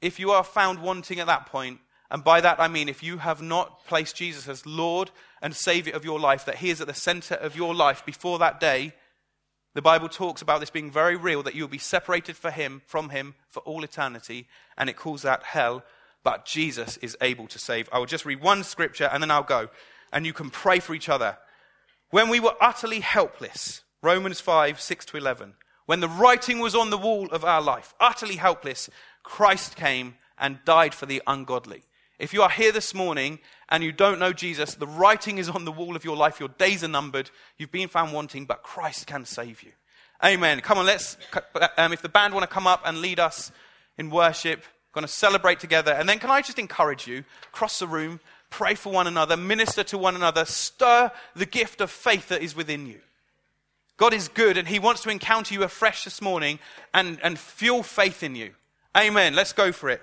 If 0.00 0.18
you 0.18 0.30
are 0.30 0.44
found 0.44 0.80
wanting 0.80 1.20
at 1.20 1.26
that 1.26 1.46
point, 1.46 1.80
and 2.10 2.24
by 2.24 2.40
that 2.40 2.60
I 2.60 2.68
mean 2.68 2.88
if 2.88 3.02
you 3.02 3.18
have 3.18 3.40
not 3.40 3.84
placed 3.86 4.16
Jesus 4.16 4.48
as 4.48 4.66
Lord 4.66 5.10
and 5.40 5.54
Savior 5.54 5.94
of 5.94 6.04
your 6.04 6.18
life, 6.18 6.44
that 6.46 6.56
He 6.56 6.70
is 6.70 6.80
at 6.80 6.86
the 6.86 6.94
center 6.94 7.34
of 7.34 7.56
your 7.56 7.74
life 7.74 8.04
before 8.04 8.38
that 8.38 8.60
day, 8.60 8.94
the 9.74 9.82
Bible 9.82 10.08
talks 10.08 10.42
about 10.42 10.58
this 10.58 10.70
being 10.70 10.90
very 10.90 11.16
real, 11.16 11.44
that 11.44 11.54
you 11.54 11.62
will 11.62 11.68
be 11.68 11.78
separated 11.78 12.36
for 12.36 12.50
him, 12.50 12.82
from 12.86 13.10
Him 13.10 13.34
for 13.48 13.60
all 13.60 13.84
eternity, 13.84 14.48
and 14.76 14.90
it 14.90 14.96
calls 14.96 15.22
that 15.22 15.44
hell. 15.44 15.84
But 16.24 16.44
Jesus 16.44 16.96
is 16.98 17.16
able 17.20 17.46
to 17.46 17.58
save. 17.58 17.88
I 17.92 17.98
will 17.98 18.06
just 18.06 18.26
read 18.26 18.42
one 18.42 18.64
scripture 18.64 19.08
and 19.10 19.22
then 19.22 19.30
I'll 19.30 19.42
go. 19.42 19.68
And 20.12 20.26
you 20.26 20.32
can 20.32 20.50
pray 20.50 20.80
for 20.80 20.94
each 20.94 21.08
other. 21.08 21.38
When 22.10 22.28
we 22.28 22.40
were 22.40 22.54
utterly 22.60 23.00
helpless, 23.00 23.82
Romans 24.02 24.40
5, 24.40 24.80
6 24.80 25.04
to 25.06 25.16
11, 25.16 25.54
when 25.86 26.00
the 26.00 26.08
writing 26.08 26.58
was 26.58 26.74
on 26.74 26.90
the 26.90 26.98
wall 26.98 27.28
of 27.30 27.44
our 27.44 27.62
life, 27.62 27.94
utterly 28.00 28.36
helpless, 28.36 28.90
Christ 29.22 29.76
came 29.76 30.14
and 30.38 30.58
died 30.64 30.94
for 30.94 31.06
the 31.06 31.22
ungodly. 31.26 31.82
If 32.18 32.34
you 32.34 32.42
are 32.42 32.50
here 32.50 32.72
this 32.72 32.94
morning 32.94 33.38
and 33.68 33.84
you 33.84 33.92
don't 33.92 34.18
know 34.18 34.32
Jesus, 34.32 34.74
the 34.74 34.86
writing 34.86 35.38
is 35.38 35.48
on 35.48 35.64
the 35.64 35.72
wall 35.72 35.96
of 35.96 36.04
your 36.04 36.16
life. 36.16 36.40
Your 36.40 36.48
days 36.50 36.82
are 36.82 36.88
numbered. 36.88 37.30
You've 37.58 37.72
been 37.72 37.88
found 37.88 38.12
wanting, 38.12 38.44
but 38.44 38.62
Christ 38.62 39.06
can 39.06 39.24
save 39.24 39.62
you. 39.62 39.72
Amen. 40.22 40.60
Come 40.60 40.78
on, 40.78 40.86
let's, 40.86 41.16
um, 41.78 41.92
if 41.92 42.02
the 42.02 42.08
band 42.08 42.34
want 42.34 42.42
to 42.42 42.52
come 42.52 42.66
up 42.66 42.82
and 42.84 43.00
lead 43.00 43.20
us 43.20 43.52
in 43.96 44.10
worship, 44.10 44.64
going 44.92 45.06
to 45.06 45.12
celebrate 45.12 45.60
together. 45.60 45.92
And 45.92 46.08
then 46.08 46.18
can 46.18 46.30
I 46.30 46.42
just 46.42 46.58
encourage 46.58 47.06
you, 47.06 47.24
across 47.54 47.78
the 47.78 47.86
room, 47.86 48.20
pray 48.50 48.74
for 48.74 48.92
one 48.92 49.06
another, 49.06 49.36
minister 49.36 49.82
to 49.84 49.98
one 49.98 50.16
another, 50.16 50.44
stir 50.44 51.10
the 51.34 51.46
gift 51.46 51.80
of 51.80 51.90
faith 51.90 52.28
that 52.28 52.42
is 52.42 52.54
within 52.54 52.86
you. 52.86 53.00
God 53.96 54.12
is 54.12 54.28
good 54.28 54.56
and 54.56 54.66
He 54.66 54.78
wants 54.78 55.02
to 55.02 55.10
encounter 55.10 55.54
you 55.54 55.62
afresh 55.62 56.04
this 56.04 56.20
morning 56.20 56.58
and, 56.92 57.18
and 57.22 57.38
fuel 57.38 57.82
faith 57.82 58.22
in 58.22 58.34
you. 58.34 58.52
Amen. 58.96 59.34
Let's 59.34 59.52
go 59.52 59.72
for 59.72 59.88
it. 59.90 60.02